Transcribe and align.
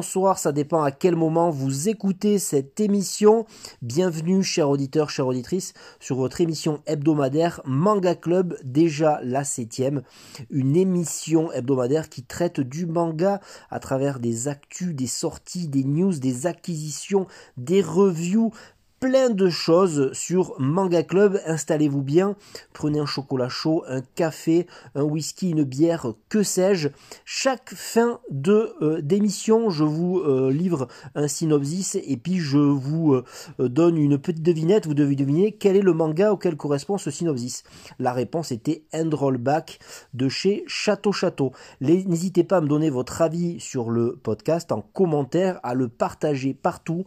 bonsoir, 0.00 0.38
ça 0.38 0.50
dépend 0.52 0.82
à 0.82 0.92
quel 0.92 1.14
moment 1.14 1.50
vous 1.50 1.90
écoutez 1.90 2.38
cette 2.38 2.80
émission. 2.80 3.44
Bienvenue, 3.82 4.42
chers 4.42 4.70
auditeurs, 4.70 5.10
chères 5.10 5.26
auditrices, 5.26 5.74
sur 5.98 6.16
votre 6.16 6.40
émission 6.40 6.80
hebdomadaire 6.86 7.60
Manga 7.66 8.14
Club, 8.14 8.56
déjà 8.64 9.20
la 9.22 9.44
septième. 9.44 10.00
Une 10.48 10.74
émission 10.74 11.52
hebdomadaire 11.52 12.08
qui 12.08 12.22
traite 12.22 12.60
du 12.60 12.86
manga 12.86 13.42
à 13.70 13.78
travers 13.78 14.20
des 14.20 14.48
actus, 14.48 14.94
des 14.94 15.06
sorties, 15.06 15.68
des 15.68 15.84
news, 15.84 16.14
des 16.14 16.46
acquisitions, 16.46 17.26
des 17.58 17.82
reviews, 17.82 18.52
plein 19.00 19.30
de 19.30 19.48
choses 19.48 20.12
sur 20.12 20.54
Manga 20.58 21.02
Club. 21.02 21.40
Installez-vous 21.46 22.02
bien, 22.02 22.36
prenez 22.74 23.00
un 23.00 23.06
chocolat 23.06 23.48
chaud, 23.48 23.82
un 23.88 24.02
café, 24.02 24.66
un 24.94 25.02
whisky, 25.02 25.50
une 25.50 25.64
bière, 25.64 26.12
que 26.28 26.42
sais-je. 26.42 26.90
Chaque 27.24 27.74
fin 27.74 28.20
de 28.30 28.74
euh, 28.82 29.00
d'émission, 29.00 29.70
je 29.70 29.84
vous 29.84 30.18
euh, 30.18 30.52
livre 30.52 30.86
un 31.14 31.28
synopsis 31.28 31.94
et 31.94 32.18
puis 32.18 32.38
je 32.38 32.58
vous 32.58 33.14
euh, 33.14 33.24
donne 33.58 33.96
une 33.96 34.18
petite 34.18 34.42
devinette. 34.42 34.86
Vous 34.86 34.94
devez 34.94 35.16
deviner 35.16 35.52
quel 35.52 35.76
est 35.76 35.82
le 35.82 35.94
manga 35.94 36.30
auquel 36.30 36.56
correspond 36.56 36.98
ce 36.98 37.10
synopsis. 37.10 37.62
La 37.98 38.12
réponse 38.12 38.52
était 38.52 38.84
End 38.92 39.08
Rollback 39.10 39.78
de 40.12 40.28
chez 40.28 40.62
Château 40.66 41.12
Château. 41.12 41.52
N'hésitez 41.80 42.44
pas 42.44 42.58
à 42.58 42.60
me 42.60 42.68
donner 42.68 42.90
votre 42.90 43.22
avis 43.22 43.60
sur 43.60 43.88
le 43.88 44.20
podcast 44.22 44.72
en 44.72 44.82
commentaire, 44.82 45.58
à 45.62 45.72
le 45.72 45.88
partager 45.88 46.52
partout 46.52 47.06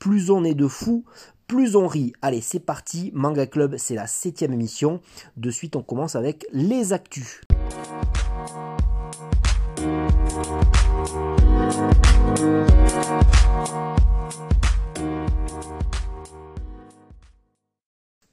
plus 0.00 0.30
on 0.30 0.42
est 0.42 0.54
de 0.54 0.66
fous, 0.66 1.04
plus 1.46 1.76
on 1.76 1.86
rit. 1.86 2.14
Allez, 2.22 2.40
c'est 2.40 2.58
parti. 2.58 3.12
Manga 3.14 3.46
Club, 3.46 3.76
c'est 3.76 3.94
la 3.94 4.08
septième 4.08 4.52
émission. 4.52 5.00
De 5.36 5.50
suite, 5.50 5.76
on 5.76 5.82
commence 5.82 6.16
avec 6.16 6.46
les 6.52 6.92
actus. 6.92 7.42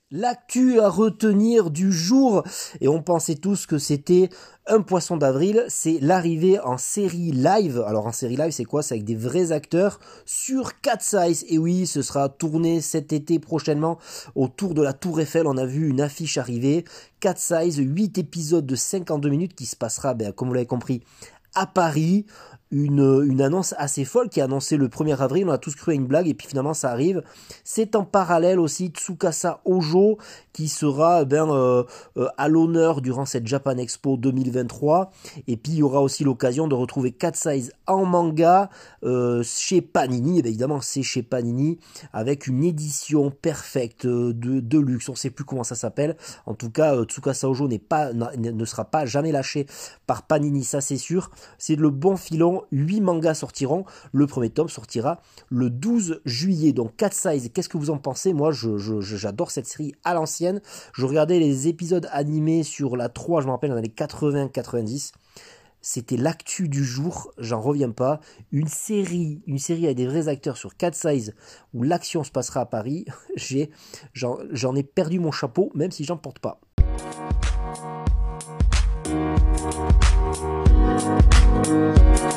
L'actu 0.10 0.80
à 0.80 0.88
retenir 0.88 1.70
du 1.70 1.92
jour, 1.92 2.46
et 2.80 2.88
on 2.88 3.02
pensait 3.02 3.36
tous 3.36 3.66
que 3.66 3.78
c'était 3.78 4.30
un 4.66 4.80
poisson 4.80 5.18
d'avril, 5.18 5.66
c'est 5.68 6.00
l'arrivée 6.00 6.62
en 6.62 6.78
série 6.78 7.32
live. 7.34 7.84
Alors 7.86 8.08
en 8.08 8.14
série 8.14 8.38
live, 8.38 8.52
c'est 8.52 8.64
quoi? 8.64 8.84
C'est 8.84 8.94
avec 8.94 9.04
des 9.04 9.18
vrais 9.18 9.52
acteurs 9.52 10.00
sur 10.26 10.80
4 10.80 11.02
Size. 11.02 11.46
Et 11.50 11.58
oui, 11.58 11.86
ce 11.86 12.02
sera 12.02 12.30
tourné 12.30 12.80
cet 12.80 13.12
été 13.12 13.38
prochainement 13.38 13.98
autour 14.36 14.76
de 14.76 14.82
la 14.82 14.94
Tour 14.94 15.20
Eiffel. 15.20 15.46
On 15.46 15.58
a 15.58 15.66
vu 15.66 15.90
une 15.90 16.00
affiche 16.00 16.38
arriver. 16.38 16.86
4 17.20 17.38
Size, 17.38 17.76
8 17.76 18.18
épisodes 18.18 18.66
de 18.66 18.76
52 18.78 19.28
minutes 19.28 19.56
qui 19.56 19.66
se 19.66 19.76
passera, 19.76 20.14
ben, 20.14 20.32
comme 20.32 20.48
vous 20.48 20.54
l'avez 20.54 20.66
compris, 20.66 21.04
à 21.54 21.66
Paris 21.66 22.26
une, 22.72 23.42
annonce 23.42 23.74
assez 23.78 24.04
folle 24.04 24.30
qui 24.30 24.42
a 24.42 24.46
annoncé 24.46 24.78
le 24.78 24.88
1er 24.88 25.18
avril. 25.18 25.46
On 25.48 25.52
a 25.52 25.58
tous 25.58 25.76
cru 25.76 25.92
à 25.92 25.96
une 25.96 26.06
blague 26.06 26.28
et 26.28 26.34
puis 26.34 26.48
finalement 26.48 26.74
ça 26.74 26.92
arrive. 26.92 27.24
C'est 27.64 27.96
en 27.96 28.04
parallèle 28.04 28.60
aussi 28.60 28.88
Tsukasa 28.88 29.62
Ojo 29.66 30.18
qui 30.54 30.68
sera 30.68 31.24
ben, 31.24 31.50
euh, 31.50 31.84
euh, 32.18 32.28
à 32.38 32.50
l'honneur 32.50 33.02
durant 33.02 33.26
cette 33.26 33.48
Japan 33.48 33.78
Expo 33.78 34.18
2023. 34.18 35.12
Et 35.48 35.56
puis 35.56 35.74
il 35.74 35.78
y 35.80 35.84
aura 35.84 36.02
aussi 36.02 36.24
l'occasion 36.24 36.68
de 36.68 36.76
retrouver 36.76 37.12
Cat 37.12 37.34
Size 37.36 37.72
en 37.86 38.06
manga 38.06 38.70
euh, 39.04 39.44
chez 39.44 39.82
Panini. 39.82 40.40
évidemment 40.40 40.82
c'est 40.82 41.04
chez 41.04 41.24
Panini 41.24 41.80
avec 42.12 42.48
une 42.48 42.64
édition 42.64 43.32
perfecte 43.32 44.06
de, 44.06 44.78
luxe. 44.78 45.08
On 45.10 45.14
ne 45.14 45.18
sait 45.18 45.30
plus 45.30 45.46
comment 45.46 45.64
ça 45.64 45.76
s'appelle. 45.76 46.18
En 46.46 46.54
tout 46.54 46.70
cas 46.70 47.04
Tsukasa 47.04 47.50
Ojo 47.50 47.68
ne 47.68 48.66
sera 48.66 48.86
pas 48.86 49.06
jamais 49.06 49.32
lâché 49.32 49.68
par 50.06 50.24
Panini, 50.24 50.64
ça 50.64 50.82
c'est 50.82 50.98
sûr. 50.98 51.32
C'est 51.58 51.76
le 51.76 51.90
bon 51.90 52.18
filon 52.18 52.57
8 52.72 53.02
mangas 53.02 53.36
sortiront. 53.36 53.86
Le 54.12 54.28
premier 54.28 54.50
tome 54.50 54.70
sortira 54.70 55.22
le 55.50 55.70
12 55.70 56.22
juillet. 56.26 56.74
Donc 56.74 56.96
4 56.96 57.14
size, 57.14 57.50
qu'est-ce 57.54 57.70
que 57.70 57.78
vous 57.78 57.90
en 57.90 57.98
pensez? 57.98 58.34
Moi, 58.34 58.52
j'adore 58.52 59.52
cette 59.52 59.68
série 59.68 59.94
à 60.04 60.14
l'ancienne. 60.14 60.62
Je 60.94 61.06
regardais 61.06 61.40
les 61.40 61.68
épisodes 61.68 62.08
animés 62.12 62.64
sur 62.64 62.98
la 62.98 63.10
3, 63.10 63.42
je 63.42 63.48
me 63.48 63.52
rappelle, 63.52 63.72
dans 63.72 63.78
les 63.78 63.90
80-90. 63.90 65.12
C'était 65.82 66.18
l'actu 66.18 66.68
du 66.68 66.84
jour, 66.84 67.32
j'en 67.38 67.62
reviens 67.62 67.92
pas. 67.92 68.20
Une 68.52 68.68
série, 68.68 69.42
une 69.48 69.60
série 69.60 69.86
avec 69.86 69.98
des 69.98 70.08
vrais 70.08 70.28
acteurs 70.28 70.58
sur 70.58 70.76
4 70.76 70.96
size 70.96 71.36
où 71.74 71.84
l'action 71.84 72.24
se 72.24 72.32
passera 72.32 72.62
à 72.62 72.66
Paris. 72.66 73.06
j'en 74.14 74.76
ai 74.76 74.84
perdu 74.84 75.20
mon 75.20 75.32
chapeau, 75.32 75.72
même 75.76 75.92
si 75.92 76.04
j'en 76.04 76.18
porte 76.18 76.40
pas. 76.40 76.60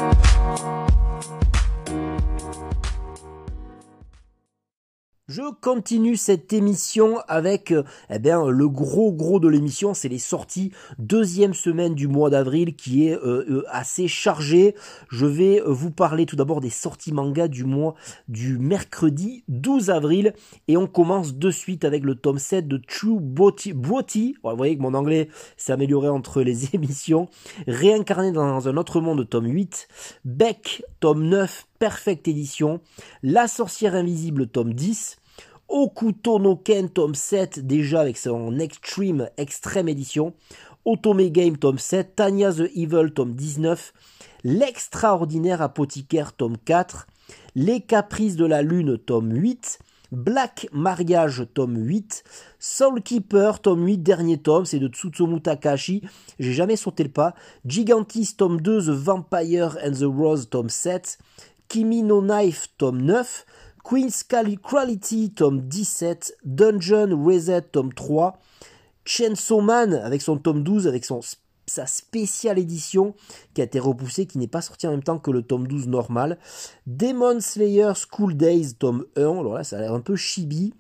Bye. 0.01 0.30
Je 5.31 5.43
continue 5.61 6.17
cette 6.17 6.53
émission 6.53 7.21
avec 7.29 7.71
euh, 7.71 7.85
eh 8.13 8.19
bien, 8.19 8.49
le 8.49 8.69
gros 8.69 9.13
gros 9.13 9.39
de 9.39 9.47
l'émission, 9.47 9.95
c'est 9.95 10.09
les 10.09 10.19
sorties 10.19 10.73
deuxième 10.99 11.55
semaine 11.55 11.95
du 11.95 12.09
mois 12.09 12.31
d'avril 12.31 12.75
qui 12.75 13.07
est 13.07 13.15
euh, 13.15 13.45
euh, 13.49 13.65
assez 13.69 14.09
chargée. 14.09 14.75
Je 15.09 15.27
vais 15.27 15.63
vous 15.65 15.93
parler 15.93 16.27
tout 16.27 16.35
d'abord 16.35 16.61
des 16.61 16.69
sorties 16.69 17.13
manga 17.13 17.47
du 17.47 17.63
mois 17.63 17.95
du 18.27 18.59
mercredi 18.59 19.45
12 19.47 19.91
avril 19.91 20.35
et 20.67 20.77
on 20.77 20.89
commence 20.89 21.37
de 21.37 21.53
suite 21.53 21.85
avec 21.85 22.03
le 22.03 22.17
tome 22.17 22.41
7 22.41 22.67
de 22.67 22.79
True 22.79 23.21
Beauty. 23.21 23.73
vous 24.43 24.57
voyez 24.57 24.77
que 24.77 24.83
mon 24.83 24.95
anglais 24.95 25.29
s'est 25.57 25.73
amélioré 25.73 26.09
entre 26.09 26.43
les 26.43 26.75
émissions. 26.75 27.29
Réincarné 27.69 28.33
dans 28.33 28.69
un 28.69 28.77
autre 28.77 29.01
monde, 29.01 29.29
tome 29.29 29.47
8. 29.47 29.87
Beck, 30.25 30.83
tome 30.99 31.29
9, 31.29 31.69
Perfect 31.79 32.27
Édition. 32.27 32.81
La 33.23 33.47
sorcière 33.47 33.95
invisible, 33.95 34.49
tome 34.49 34.75
10. 34.75 35.20
Okuto 35.71 36.41
no 36.41 36.57
Ken 36.57 36.89
tome 36.89 37.15
7 37.15 37.61
déjà 37.65 38.01
avec 38.01 38.19
son 38.19 38.59
Extreme 38.59 39.31
Extreme 39.37 39.89
édition, 39.89 40.35
Otome 40.85 41.29
Game 41.29 41.59
tome 41.59 41.79
7, 41.79 42.17
Tanya 42.17 42.51
the 42.53 42.69
Evil 42.75 43.13
tome 43.15 43.35
19, 43.35 43.93
L'extraordinaire 44.43 45.63
apothicaire 45.63 46.33
tome 46.33 46.57
4, 46.59 47.07
Les 47.55 47.81
caprices 47.81 48.35
de 48.35 48.47
la 48.47 48.63
lune 48.63 48.99
tome 48.99 49.33
8, 49.33 49.79
Black 50.11 50.67
Mariage 50.73 51.47
tome 51.55 51.79
8, 51.79 52.25
Soul 52.59 53.01
Keeper 53.01 53.61
tome 53.61 53.87
8, 53.87 53.99
dernier 53.99 54.39
tome, 54.39 54.65
c'est 54.65 54.81
de 54.81 54.89
Tsutsumu 54.89 55.41
Takashi, 55.41 56.03
j'ai 56.41 56.53
jamais 56.53 56.75
sauté 56.75 57.05
le 57.05 57.11
pas, 57.11 57.37
Gigantis 57.65 58.35
tome 58.37 58.61
2, 58.61 58.87
The 58.87 58.89
Vampire 58.89 59.79
and 59.85 59.93
the 59.93 60.13
Rose 60.13 60.49
tome 60.51 60.69
7, 60.69 61.17
Kimi 61.69 62.03
no 62.03 62.21
Knife 62.21 62.67
tome 62.77 63.03
9, 63.03 63.45
Queen's 63.83 64.25
Quality, 64.25 65.31
tome 65.31 65.63
17, 65.63 66.37
Dungeon 66.45 67.25
Reset, 67.25 67.63
tome 67.73 67.93
3, 67.93 68.39
Chainsaw 69.05 69.61
Man, 69.61 69.95
avec 69.95 70.23
son 70.23 70.37
tome 70.37 70.63
12, 70.63 70.87
avec 70.87 71.05
sa 71.67 71.87
spéciale 71.87 72.59
édition, 72.59 73.15
qui 73.55 73.61
a 73.61 73.65
été 73.65 73.79
repoussée, 73.79 74.27
qui 74.27 74.39
n'est 74.39 74.49
pas 74.49 74.61
sorti 74.61 74.87
en 74.87 74.91
même 74.91 75.03
temps 75.03 75.19
que 75.19 75.31
le 75.31 75.43
tome 75.43 75.67
12 75.67 75.89
normal, 75.89 76.39
Demon 76.87 77.41
Slayer 77.41 77.93
School 77.95 78.37
Days, 78.37 78.75
tome 78.79 79.07
1, 79.17 79.21
alors 79.23 79.55
là 79.55 79.65
ça 79.65 79.79
a 79.79 79.81
l'air 79.81 79.95
un 79.95 80.01
peu 80.01 80.17
chibi, 80.17 80.75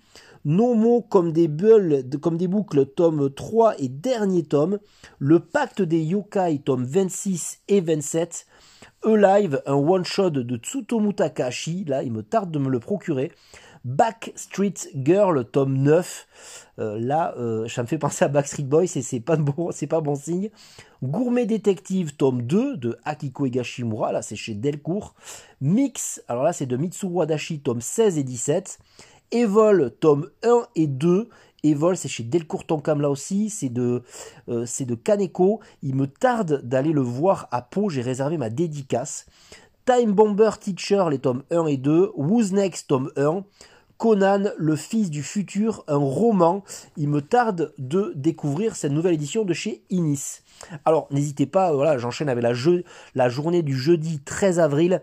No 0.44 0.72
mots 0.72 1.02
comme 1.02 1.32
des 1.32 1.48
bulles, 1.48 2.08
comme 2.22 2.38
des 2.38 2.48
boucles, 2.48 2.86
tome 2.86 3.32
3 3.32 3.78
et 3.78 3.88
dernier 3.88 4.42
tome, 4.42 4.78
Le 5.18 5.40
Pacte 5.40 5.82
des 5.82 6.02
Yokai, 6.02 6.60
tome 6.64 6.84
26 6.84 7.58
et 7.68 7.80
27, 7.80 8.46
E-Live, 9.02 9.62
un 9.64 9.74
one-shot 9.74 10.30
de 10.30 10.56
Tsutomu 10.56 11.14
Takashi, 11.14 11.84
là 11.86 12.02
il 12.02 12.12
me 12.12 12.22
tarde 12.22 12.50
de 12.50 12.58
me 12.58 12.68
le 12.68 12.80
procurer. 12.80 13.32
Backstreet 13.86 14.90
Girl, 14.94 15.42
tome 15.46 15.78
9. 15.78 16.28
Euh, 16.78 16.98
là, 17.00 17.34
euh, 17.38 17.66
ça 17.66 17.82
me 17.82 17.86
fait 17.86 17.96
penser 17.96 18.26
à 18.26 18.28
Backstreet 18.28 18.64
Boys 18.64 18.84
et 18.84 19.00
c'est 19.00 19.20
pas, 19.20 19.36
bon, 19.36 19.72
signe. 20.16 20.50
Gourmet 21.02 21.46
Détective, 21.46 22.14
tome 22.14 22.42
2 22.42 22.76
de 22.76 22.98
Akiko 23.04 23.46
Higashimura, 23.46 24.12
là 24.12 24.20
c'est 24.20 24.36
chez 24.36 24.52
Delcourt. 24.54 25.14
Mix, 25.62 26.22
alors 26.28 26.44
là 26.44 26.52
c'est 26.52 26.66
de 26.66 26.76
Mitsuru 26.76 27.22
Adachi, 27.22 27.60
tome 27.60 27.80
16 27.80 28.18
et 28.18 28.22
17. 28.22 28.78
Evol, 29.32 29.92
tome 29.98 30.28
1 30.42 30.66
et 30.76 30.86
2. 30.86 31.30
Evol, 31.62 31.96
c'est 31.96 32.08
chez 32.08 32.22
Delcourt 32.22 32.66
Tonkam 32.66 33.00
là 33.00 33.10
aussi, 33.10 33.50
c'est 33.50 33.68
de, 33.68 34.02
euh, 34.48 34.66
de 34.80 34.94
Kaneko. 34.94 35.60
Il 35.82 35.94
me 35.94 36.06
tarde 36.06 36.62
d'aller 36.64 36.92
le 36.92 37.02
voir 37.02 37.48
à 37.50 37.62
Pau, 37.62 37.88
j'ai 37.88 38.02
réservé 38.02 38.38
ma 38.38 38.50
dédicace. 38.50 39.26
Time 39.86 40.12
Bomber 40.12 40.50
Teacher, 40.60 41.04
les 41.10 41.18
tomes 41.18 41.42
1 41.50 41.66
et 41.66 41.76
2. 41.76 42.12
Who's 42.14 42.52
Next, 42.52 42.88
tome 42.88 43.10
1. 43.16 43.44
Conan, 43.96 44.44
le 44.56 44.76
fils 44.76 45.10
du 45.10 45.22
futur, 45.22 45.84
un 45.86 45.96
roman. 45.96 46.64
Il 46.96 47.08
me 47.08 47.20
tarde 47.20 47.74
de 47.76 48.12
découvrir 48.16 48.74
cette 48.74 48.92
nouvelle 48.92 49.12
édition 49.14 49.44
de 49.44 49.52
chez 49.52 49.82
Inis. 49.90 50.40
Alors, 50.86 51.06
n'hésitez 51.10 51.44
pas, 51.44 51.72
voilà, 51.72 51.98
j'enchaîne 51.98 52.30
avec 52.30 52.42
la, 52.42 52.52
la 53.14 53.28
journée 53.28 53.62
du 53.62 53.76
jeudi 53.76 54.20
13 54.20 54.58
avril. 54.58 55.02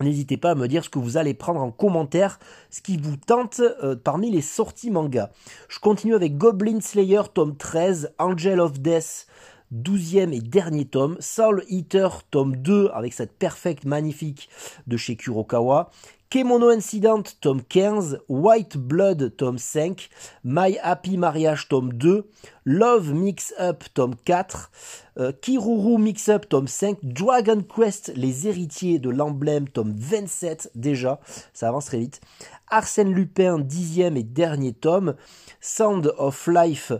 N'hésitez 0.00 0.36
pas 0.36 0.52
à 0.52 0.54
me 0.54 0.68
dire 0.68 0.84
ce 0.84 0.90
que 0.90 0.98
vous 0.98 1.16
allez 1.16 1.34
prendre 1.34 1.60
en 1.60 1.70
commentaire, 1.70 2.38
ce 2.70 2.80
qui 2.80 2.96
vous 2.96 3.16
tente 3.16 3.60
euh, 3.60 3.94
parmi 3.96 4.30
les 4.30 4.40
sorties 4.40 4.90
manga. 4.90 5.30
Je 5.68 5.78
continue 5.78 6.14
avec 6.14 6.36
Goblin 6.36 6.80
Slayer, 6.80 7.22
tome 7.32 7.56
13, 7.56 8.14
Angel 8.18 8.60
of 8.60 8.80
Death 8.80 9.26
douzième 9.72 10.34
et 10.34 10.40
dernier 10.40 10.84
tome, 10.84 11.16
Soul 11.18 11.64
Eater 11.68 12.22
tome 12.30 12.56
2 12.56 12.90
avec 12.92 13.14
cette 13.14 13.32
perfecte 13.32 13.84
magnifique 13.84 14.48
de 14.86 14.96
chez 14.96 15.16
Kurokawa, 15.16 15.90
Kemono 16.32 16.70
Incident, 16.70 17.24
tome 17.42 17.60
15, 17.60 18.20
White 18.26 18.78
Blood, 18.78 19.36
tome 19.36 19.58
5, 19.58 20.08
My 20.44 20.78
Happy 20.82 21.18
Marriage, 21.18 21.68
tome 21.68 21.92
2, 21.92 22.24
Love 22.64 23.12
Mix 23.12 23.52
Up, 23.60 23.84
tome 23.92 24.14
4, 24.24 24.70
euh, 25.18 25.32
Kiruru 25.42 25.98
Mix 25.98 26.30
Up, 26.30 26.48
tome 26.48 26.68
5, 26.68 27.00
Dragon 27.02 27.60
Quest, 27.60 28.14
Les 28.16 28.48
Héritiers 28.48 28.98
de 28.98 29.10
l'Emblème, 29.10 29.68
tome 29.68 29.92
27 29.94 30.70
déjà, 30.74 31.20
ça 31.52 31.68
avance 31.68 31.84
très 31.84 31.98
vite, 31.98 32.22
Arsène 32.70 33.12
Lupin, 33.12 33.58
dixième 33.58 34.16
et 34.16 34.22
dernier 34.22 34.72
tome, 34.72 35.16
Sound 35.60 36.14
of 36.16 36.46
Life, 36.46 36.92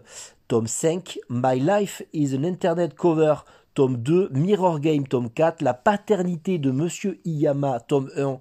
tome 0.46 0.66
5, 0.66 1.18
My 1.30 1.58
Life 1.58 2.02
is 2.12 2.36
an 2.36 2.44
Internet 2.44 2.94
Cover, 2.94 3.36
tome 3.72 3.96
2, 3.96 4.28
Mirror 4.32 4.80
Game, 4.80 5.06
tome 5.08 5.30
4, 5.30 5.62
La 5.62 5.72
paternité 5.72 6.58
de 6.58 6.70
Monsieur 6.70 7.18
Iyama, 7.24 7.80
tome 7.80 8.10
1, 8.14 8.38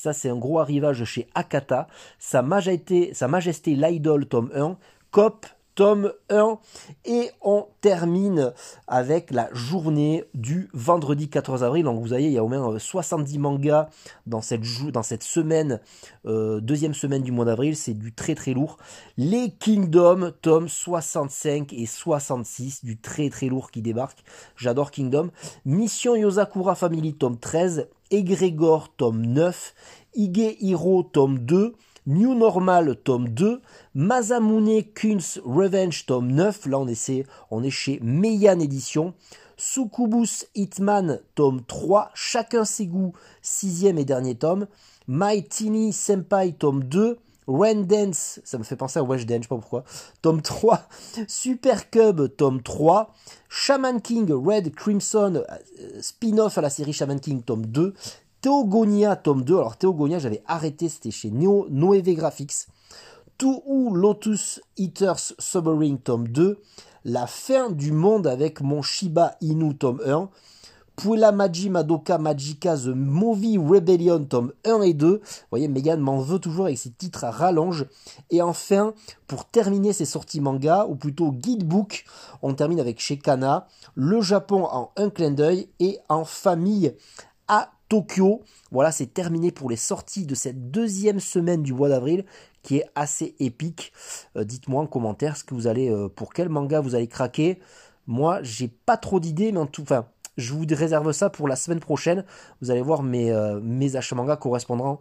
ça, 0.00 0.12
c'est 0.12 0.28
un 0.28 0.36
gros 0.36 0.60
arrivage 0.60 1.02
chez 1.02 1.26
Akata. 1.34 1.88
Sa 2.20 2.40
Majesté, 2.40 3.12
Sa 3.14 3.26
Majesté 3.26 3.74
l'Idol, 3.74 4.26
tome 4.26 4.52
1. 4.54 4.76
Cop, 5.10 5.44
tome 5.74 6.12
1. 6.30 6.56
Et 7.04 7.32
on 7.42 7.66
termine 7.80 8.52
avec 8.86 9.32
la 9.32 9.52
journée 9.52 10.22
du 10.34 10.68
vendredi 10.72 11.28
14 11.28 11.64
avril. 11.64 11.82
Donc 11.82 12.00
vous 12.00 12.06
voyez, 12.06 12.28
il 12.28 12.32
y 12.32 12.38
a 12.38 12.44
au 12.44 12.48
moins 12.48 12.78
70 12.78 13.34
euh, 13.34 13.40
mangas 13.40 13.88
dans 14.28 14.40
cette, 14.40 14.62
dans 14.92 15.02
cette 15.02 15.24
semaine, 15.24 15.80
euh, 16.26 16.60
deuxième 16.60 16.94
semaine 16.94 17.22
du 17.22 17.32
mois 17.32 17.46
d'avril. 17.46 17.74
C'est 17.74 17.94
du 17.94 18.12
très 18.12 18.36
très 18.36 18.52
lourd. 18.52 18.76
Les 19.16 19.50
Kingdom, 19.50 20.30
tome 20.42 20.68
65 20.68 21.72
et 21.72 21.86
66, 21.86 22.84
du 22.84 23.00
très 23.00 23.30
très 23.30 23.46
lourd 23.46 23.72
qui 23.72 23.82
débarque. 23.82 24.22
J'adore 24.54 24.92
Kingdom. 24.92 25.30
Mission 25.64 26.14
Yosakura 26.14 26.76
Family, 26.76 27.14
tome 27.14 27.36
13. 27.36 27.88
Egrégor, 28.10 28.88
tome 28.96 29.26
9, 29.26 29.74
Ige 30.14 30.56
Hiro, 30.60 31.02
tome 31.02 31.38
2, 31.38 31.74
New 32.06 32.34
Normal, 32.34 32.96
tome 32.96 33.28
2, 33.28 33.60
Masamune 33.94 34.82
Kun's 34.94 35.40
Revenge, 35.44 36.06
tome 36.06 36.32
9, 36.32 36.66
là 36.66 36.78
on 36.78 37.62
est, 37.62 37.70
chez 37.70 38.00
Meian 38.02 38.58
Édition, 38.60 39.12
Sukubus 39.58 40.46
Hitman, 40.54 41.20
tome 41.34 41.62
3, 41.66 42.10
Chacun 42.14 42.64
ses 42.64 42.86
goûts, 42.86 43.12
sixième 43.42 43.98
et 43.98 44.06
dernier 44.06 44.36
tome, 44.36 44.68
My 45.06 45.44
Teeny 45.44 45.92
Senpai, 45.92 46.52
tome 46.52 46.84
2, 46.84 47.18
Rain 47.48 47.80
Dance, 47.80 48.40
ça 48.44 48.58
me 48.58 48.62
fait 48.62 48.76
penser 48.76 48.98
à 48.98 49.02
Dance, 49.02 49.18
je 49.18 49.26
sais 49.26 49.38
pas 49.48 49.56
pourquoi. 49.56 49.82
Tome 50.20 50.42
3, 50.42 50.82
Super 51.26 51.88
Cub, 51.88 52.36
tome 52.36 52.62
3, 52.62 53.14
Shaman 53.48 54.02
King, 54.02 54.30
Red 54.30 54.74
Crimson, 54.74 55.42
euh, 55.50 56.00
spin-off 56.02 56.58
à 56.58 56.60
la 56.60 56.68
série 56.68 56.92
Shaman 56.92 57.18
King, 57.18 57.42
tome 57.42 57.64
2, 57.64 57.94
Theogonia, 58.42 59.16
tome 59.16 59.42
2. 59.42 59.56
Alors 59.56 59.76
Theogonia, 59.78 60.18
j'avais 60.18 60.42
arrêté, 60.46 60.90
c'était 60.90 61.10
chez 61.10 61.30
Neo, 61.30 61.66
Noeve 61.70 62.14
Graphics. 62.14 62.68
Two 63.38 63.94
Lotus 63.94 64.60
Eaters 64.76 65.32
Submarine, 65.38 65.98
tome 65.98 66.28
2. 66.28 66.60
La 67.04 67.26
fin 67.26 67.70
du 67.70 67.92
monde 67.92 68.26
avec 68.26 68.60
mon 68.60 68.82
Shiba 68.82 69.36
Inu, 69.40 69.74
tome 69.74 70.02
1. 70.04 70.28
Puella 70.98 71.30
Magi 71.30 71.70
Madoka 71.70 72.18
Magica 72.18 72.76
The 72.76 72.88
Movie 72.88 73.56
Rebellion 73.56 74.24
tome 74.24 74.52
1 74.64 74.82
et 74.82 74.94
2. 74.94 75.08
Vous 75.08 75.20
voyez, 75.48 75.68
Megan 75.68 76.00
m'en 76.00 76.18
veut 76.18 76.40
toujours 76.40 76.64
avec 76.64 76.76
ses 76.76 76.90
titres 76.90 77.22
à 77.22 77.30
rallonge. 77.30 77.86
Et 78.30 78.42
enfin, 78.42 78.94
pour 79.28 79.44
terminer 79.44 79.92
ces 79.92 80.04
sorties 80.04 80.40
manga, 80.40 80.86
ou 80.88 80.96
plutôt 80.96 81.30
guidebook, 81.30 82.04
on 82.42 82.52
termine 82.52 82.80
avec 82.80 82.98
chez 82.98 83.20
le 83.94 84.20
Japon 84.20 84.64
en 84.64 84.90
un 84.96 85.08
clin 85.08 85.30
d'œil 85.30 85.68
et 85.78 86.00
en 86.08 86.24
famille 86.24 86.92
à 87.46 87.70
Tokyo. 87.88 88.42
Voilà, 88.72 88.90
c'est 88.90 89.14
terminé 89.14 89.52
pour 89.52 89.70
les 89.70 89.76
sorties 89.76 90.26
de 90.26 90.34
cette 90.34 90.72
deuxième 90.72 91.20
semaine 91.20 91.62
du 91.62 91.74
mois 91.74 91.90
d'avril 91.90 92.24
qui 92.64 92.78
est 92.78 92.86
assez 92.96 93.36
épique. 93.38 93.92
Euh, 94.36 94.42
dites-moi 94.42 94.82
en 94.82 94.86
commentaire 94.88 95.36
ce 95.36 95.44
que 95.44 95.54
vous 95.54 95.68
allez, 95.68 95.90
euh, 95.90 96.08
pour 96.08 96.32
quel 96.32 96.48
manga 96.48 96.80
vous 96.80 96.96
allez 96.96 97.06
craquer. 97.06 97.60
Moi, 98.08 98.42
j'ai 98.42 98.66
pas 98.66 98.96
trop 98.96 99.20
d'idées, 99.20 99.52
mais 99.52 99.60
en 99.60 99.66
tout, 99.66 99.82
enfin, 99.82 100.06
je 100.38 100.54
vous 100.54 100.64
réserve 100.70 101.12
ça 101.12 101.28
pour 101.28 101.48
la 101.48 101.56
semaine 101.56 101.80
prochaine. 101.80 102.24
Vous 102.62 102.70
allez 102.70 102.80
voir 102.80 103.02
mes, 103.02 103.30
euh, 103.30 103.60
mes 103.60 103.96
achats 103.96 104.16
manga 104.16 104.36
correspondant, 104.36 105.00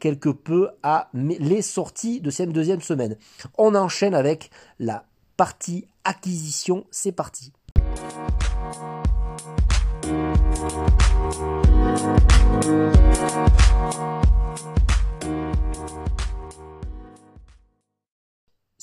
quelque 0.00 0.30
peu 0.30 0.70
à 0.82 1.08
les 1.12 1.62
sorties 1.62 2.20
de 2.20 2.30
cette 2.30 2.50
deuxième 2.50 2.80
semaine. 2.80 3.16
On 3.58 3.74
enchaîne 3.74 4.14
avec 4.14 4.50
la 4.80 5.04
partie 5.36 5.86
acquisition. 6.04 6.84
C'est 6.90 7.12
parti. 7.12 7.52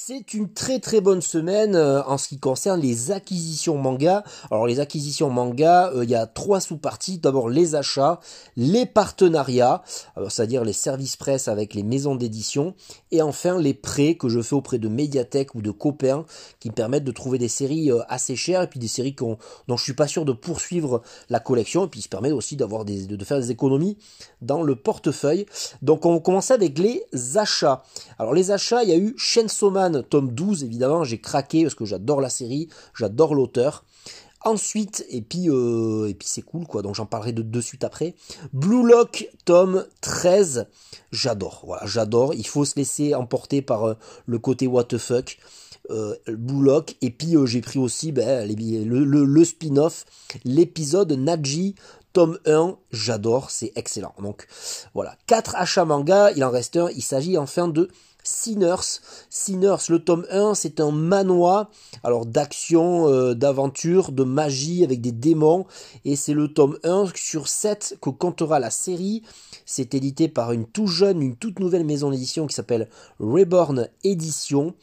C'est 0.10 0.34
une 0.34 0.52
très 0.52 0.80
très 0.80 1.02
bonne 1.02 1.22
semaine 1.22 1.76
euh, 1.76 2.02
en 2.02 2.18
ce 2.18 2.30
qui 2.30 2.40
concerne 2.40 2.82
les 2.82 3.12
acquisitions 3.12 3.78
manga. 3.78 4.24
Alors 4.50 4.66
les 4.66 4.80
acquisitions 4.80 5.30
manga, 5.30 5.92
euh, 5.94 6.04
il 6.04 6.10
y 6.10 6.16
a 6.16 6.26
trois 6.26 6.60
sous-parties. 6.62 7.20
D'abord 7.20 7.48
les 7.48 7.76
achats, 7.76 8.20
les 8.58 8.88
partenariats, 8.88 9.84
c'est-à-dire 10.28 10.64
les 10.64 10.74
services 10.74 11.16
presse 11.16 11.48
avec 11.48 11.76
les 11.76 11.84
maisons 11.84 12.16
d'édition, 12.16 12.74
et 13.12 13.22
enfin 13.22 13.60
les 13.60 13.76
prêts 13.76 14.16
que 14.16 14.30
je 14.30 14.42
fais 14.42 14.56
auprès 14.56 14.80
de 14.80 14.88
médiathèques 14.88 15.54
ou 15.54 15.62
de 15.62 15.70
copains 15.70 16.26
qui 16.60 16.70
me 16.70 16.74
permettent 16.74 17.04
de 17.04 17.12
trouver 17.12 17.38
des 17.38 17.48
séries 17.48 17.92
euh, 17.92 18.02
assez 18.10 18.36
chères 18.36 18.64
et 18.64 18.68
puis 18.68 18.80
des 18.80 18.88
séries 18.88 19.16
dont 19.68 19.78
je 19.78 19.84
suis 19.84 19.94
pas 19.94 20.08
sûr 20.08 20.26
de 20.26 20.34
poursuivre 20.34 21.04
la 21.30 21.40
collection 21.40 21.86
et 21.86 21.88
puis 21.88 22.02
se 22.02 22.10
permet 22.10 22.32
aussi 22.32 22.56
d'avoir 22.56 22.84
de 22.84 23.24
faire 23.26 23.38
des 23.38 23.52
économies 23.52 23.96
dans 24.42 24.64
le 24.64 24.76
portefeuille. 24.76 25.46
Donc 25.84 26.08
on 26.08 26.20
commence 26.20 26.50
avec 26.50 26.80
les 26.80 27.06
achats. 27.36 27.84
Alors 28.18 28.34
les 28.34 28.50
achats, 28.50 28.82
il 28.82 28.90
y 28.90 28.94
a 28.94 28.98
eu 28.98 29.14
Chainsaw 29.16 29.70
tome 30.04 30.32
12, 30.32 30.64
évidemment, 30.64 31.04
j'ai 31.04 31.20
craqué 31.20 31.64
parce 31.64 31.76
que 31.76 31.86
j'adore 31.86 32.22
la 32.22 32.30
série, 32.30 32.70
j'adore 32.96 33.36
l'auteur. 33.36 33.84
Ensuite, 34.46 35.06
et 35.10 35.22
puis, 35.22 35.50
euh, 35.50 36.08
et 36.08 36.14
puis 36.14 36.28
c'est 36.30 36.42
cool 36.42 36.66
quoi, 36.66 36.82
donc 36.82 36.96
j'en 36.96 37.06
parlerai 37.06 37.34
de, 37.34 37.42
de 37.42 37.62
suite 37.62 37.84
après. 37.84 38.16
Blue 38.54 38.88
Lock, 38.88 39.28
tome 39.44 39.86
13, 40.00 40.68
j'adore, 41.12 41.64
voilà, 41.66 41.86
j'adore. 41.86 42.34
Il 42.34 42.48
faut 42.48 42.64
se 42.64 42.76
laisser 42.78 43.14
emporter 43.14 43.62
par 43.62 43.84
euh, 43.84 43.94
le 44.26 44.40
côté 44.40 44.66
what 44.66 44.86
the 44.86 44.98
fuck. 44.98 45.38
Euh, 45.90 46.16
Blue 46.28 46.64
Lock, 46.64 46.96
et 47.02 47.10
puis 47.10 47.36
j'ai 47.46 47.62
pris 47.62 47.80
aussi 47.80 48.12
ben, 48.12 48.48
le, 48.48 49.04
le 49.04 49.44
spin-off, 49.44 50.06
l'épisode 50.46 51.12
Naji, 51.12 51.76
tome 52.14 52.40
1, 52.46 52.78
j'adore, 52.92 53.50
c'est 53.52 53.72
excellent. 53.76 54.14
Donc 54.22 54.48
voilà, 54.94 55.18
4 55.28 55.56
achats 55.56 55.86
manga, 55.86 56.32
il 56.32 56.44
en 56.44 56.50
reste 56.50 56.78
un, 56.78 56.90
il 56.92 57.02
s'agit 57.02 57.38
enfin 57.38 57.68
de 57.68 57.90
Sinners. 58.30 59.02
Sinners, 59.30 59.90
le 59.90 60.00
tome 60.00 60.26
1, 60.30 60.54
c'est 60.54 60.80
un 60.80 60.92
manoir, 60.92 61.70
alors 62.04 62.28
d'action, 62.28 63.08
euh, 63.10 63.34
d'aventure, 63.34 64.12
de 64.12 64.24
magie 64.24 64.84
avec 64.84 65.02
des 65.02 65.12
démons, 65.12 65.66
et 66.06 66.16
c'est 66.16 66.34
le 66.34 66.48
tome 66.48 66.78
1 66.84 67.06
sur 67.16 67.48
7 67.48 67.98
que 68.02 68.12
comptera 68.12 68.60
la 68.60 68.70
série. 68.70 69.24
C'est 69.66 69.96
édité 69.96 70.28
par 70.28 70.52
une 70.52 70.66
toute 70.66 70.88
jeune, 70.88 71.22
une 71.22 71.36
toute 71.36 71.60
nouvelle 71.60 71.86
maison 71.86 72.12
d'édition 72.12 72.46
qui 72.46 72.56
s'appelle 72.56 72.88
Reborn 73.20 73.90
Edition. 74.04 74.76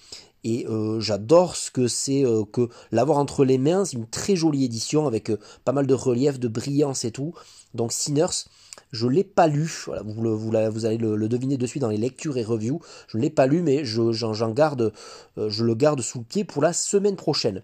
Et 0.42 0.66
euh, 0.68 1.00
j'adore 1.00 1.56
ce 1.56 1.70
que 1.70 1.88
c'est 1.88 2.24
euh, 2.24 2.44
que 2.44 2.68
l'avoir 2.90 3.18
entre 3.18 3.44
les 3.44 3.58
mains. 3.58 3.84
C'est 3.84 3.96
une 3.96 4.08
très 4.08 4.36
jolie 4.36 4.64
édition 4.64 5.06
avec 5.06 5.30
pas 5.64 5.72
mal 5.72 5.86
de 5.86 5.94
relief, 5.94 6.40
de 6.40 6.48
brillance 6.48 7.04
et 7.04 7.12
tout. 7.12 7.32
Donc 7.74 7.92
Sinners, 7.92 8.44
je 8.92 9.06
l'ai 9.06 9.24
pas 9.24 9.46
lu. 9.46 9.86
Vous, 10.04 10.86
allez 10.86 10.98
le, 10.98 11.28
deviner 11.28 11.56
de 11.56 11.66
suite 11.66 11.82
dans 11.82 11.88
les 11.88 11.96
lectures 11.96 12.38
et 12.38 12.44
reviews. 12.44 12.80
Je 13.08 13.16
ne 13.16 13.22
l'ai 13.22 13.30
pas 13.30 13.46
lu, 13.46 13.62
mais 13.62 13.84
j'en 13.84 14.50
garde, 14.50 14.92
euh, 15.38 15.48
je 15.50 15.64
le 15.64 15.74
garde 15.74 16.00
sous 16.00 16.18
le 16.18 16.24
pied 16.24 16.44
pour 16.44 16.62
la 16.62 16.72
semaine 16.72 17.16
prochaine. 17.16 17.62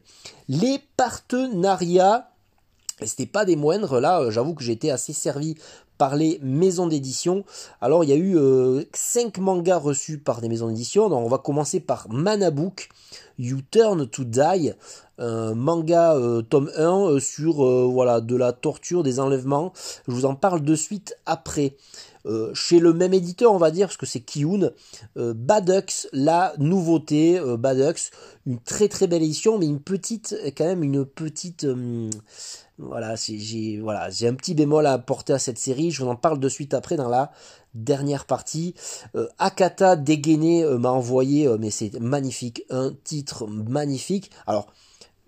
Les 0.48 0.80
partenariats, 0.96 2.31
c'était 3.06 3.26
pas 3.26 3.44
des 3.44 3.56
moindres. 3.56 4.00
Là, 4.00 4.20
euh, 4.20 4.30
j'avoue 4.30 4.54
que 4.54 4.68
été 4.68 4.90
assez 4.90 5.12
servi 5.12 5.56
par 5.98 6.16
les 6.16 6.40
maisons 6.42 6.86
d'édition. 6.86 7.44
Alors, 7.80 8.02
il 8.02 8.10
y 8.10 8.12
a 8.12 8.16
eu 8.16 8.36
5 8.92 9.38
euh, 9.38 9.40
mangas 9.40 9.78
reçus 9.78 10.18
par 10.18 10.40
des 10.40 10.48
maisons 10.48 10.68
d'édition. 10.68 11.08
Donc, 11.08 11.24
on 11.24 11.28
va 11.28 11.38
commencer 11.38 11.78
par 11.78 12.08
Manabook, 12.10 12.88
You 13.38 13.60
Turn 13.70 14.08
to 14.08 14.24
Die, 14.24 14.72
manga 15.18 16.14
euh, 16.14 16.42
tome 16.42 16.70
1 16.76 16.82
euh, 16.82 17.20
sur 17.20 17.64
voilà 17.88 18.20
de 18.20 18.36
la 18.36 18.52
torture, 18.52 19.02
des 19.02 19.20
enlèvements. 19.20 19.72
Je 20.08 20.12
vous 20.12 20.24
en 20.24 20.34
parle 20.34 20.62
de 20.62 20.74
suite 20.74 21.16
après. 21.26 21.76
Chez 22.54 22.78
le 22.78 22.92
même 22.92 23.14
éditeur, 23.14 23.52
on 23.52 23.58
va 23.58 23.70
dire, 23.70 23.88
parce 23.88 23.96
que 23.96 24.06
c'est 24.06 24.20
Kiyun, 24.20 24.70
Badux, 25.16 26.08
la 26.12 26.54
nouveauté, 26.58 27.40
Badux, 27.58 28.10
une 28.46 28.60
très 28.60 28.88
très 28.88 29.06
belle 29.06 29.22
édition, 29.22 29.58
mais 29.58 29.66
une 29.66 29.80
petite, 29.80 30.36
quand 30.56 30.64
même 30.64 30.82
une 30.82 31.04
petite, 31.04 31.66
voilà, 32.78 33.14
j'ai 33.16 33.78
voilà, 33.80 34.08
un 34.22 34.34
petit 34.34 34.54
bémol 34.54 34.86
à 34.86 34.94
apporter 34.94 35.32
à 35.32 35.38
cette 35.38 35.58
série. 35.58 35.90
Je 35.90 36.02
vous 36.02 36.10
en 36.10 36.16
parle 36.16 36.40
de 36.40 36.48
suite 36.48 36.74
après 36.74 36.96
dans 36.96 37.08
la 37.08 37.32
dernière 37.74 38.24
partie. 38.24 38.74
Euh, 39.14 39.28
Akata 39.38 39.96
dégainé 39.96 40.64
euh, 40.64 40.78
m'a 40.78 40.90
envoyé, 40.90 41.46
euh, 41.46 41.56
mais 41.58 41.70
c'est 41.70 41.98
magnifique, 42.00 42.64
un 42.70 42.92
titre 43.04 43.46
magnifique. 43.46 44.30
Alors 44.46 44.66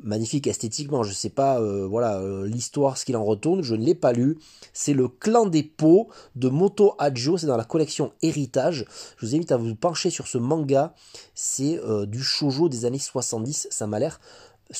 magnifique 0.02 0.46
esthétiquement. 0.46 1.02
Je 1.02 1.12
sais 1.12 1.30
pas, 1.30 1.60
euh, 1.60 1.86
voilà, 1.86 2.18
euh, 2.18 2.46
l'histoire, 2.46 2.98
ce 2.98 3.04
qu'il 3.04 3.16
en 3.16 3.24
retourne, 3.24 3.62
je 3.62 3.74
ne 3.74 3.84
l'ai 3.84 3.94
pas 3.94 4.12
lu. 4.12 4.38
C'est 4.72 4.92
le 4.92 5.08
clan 5.08 5.46
des 5.46 5.62
pots 5.62 6.08
de 6.36 6.48
Moto 6.48 6.94
Adjo, 6.98 7.38
c'est 7.38 7.46
dans 7.46 7.56
la 7.56 7.64
collection 7.64 8.12
Héritage. 8.22 8.86
Je 9.18 9.26
vous 9.26 9.34
invite 9.34 9.52
à 9.52 9.56
vous 9.56 9.74
pencher 9.74 10.10
sur 10.10 10.26
ce 10.26 10.38
manga. 10.38 10.94
C'est 11.34 11.78
euh, 11.78 12.06
du 12.06 12.22
shoujo 12.22 12.68
des 12.68 12.84
années 12.84 12.98
70. 12.98 13.68
Ça 13.70 13.86
m'a 13.86 13.98
l'air 13.98 14.20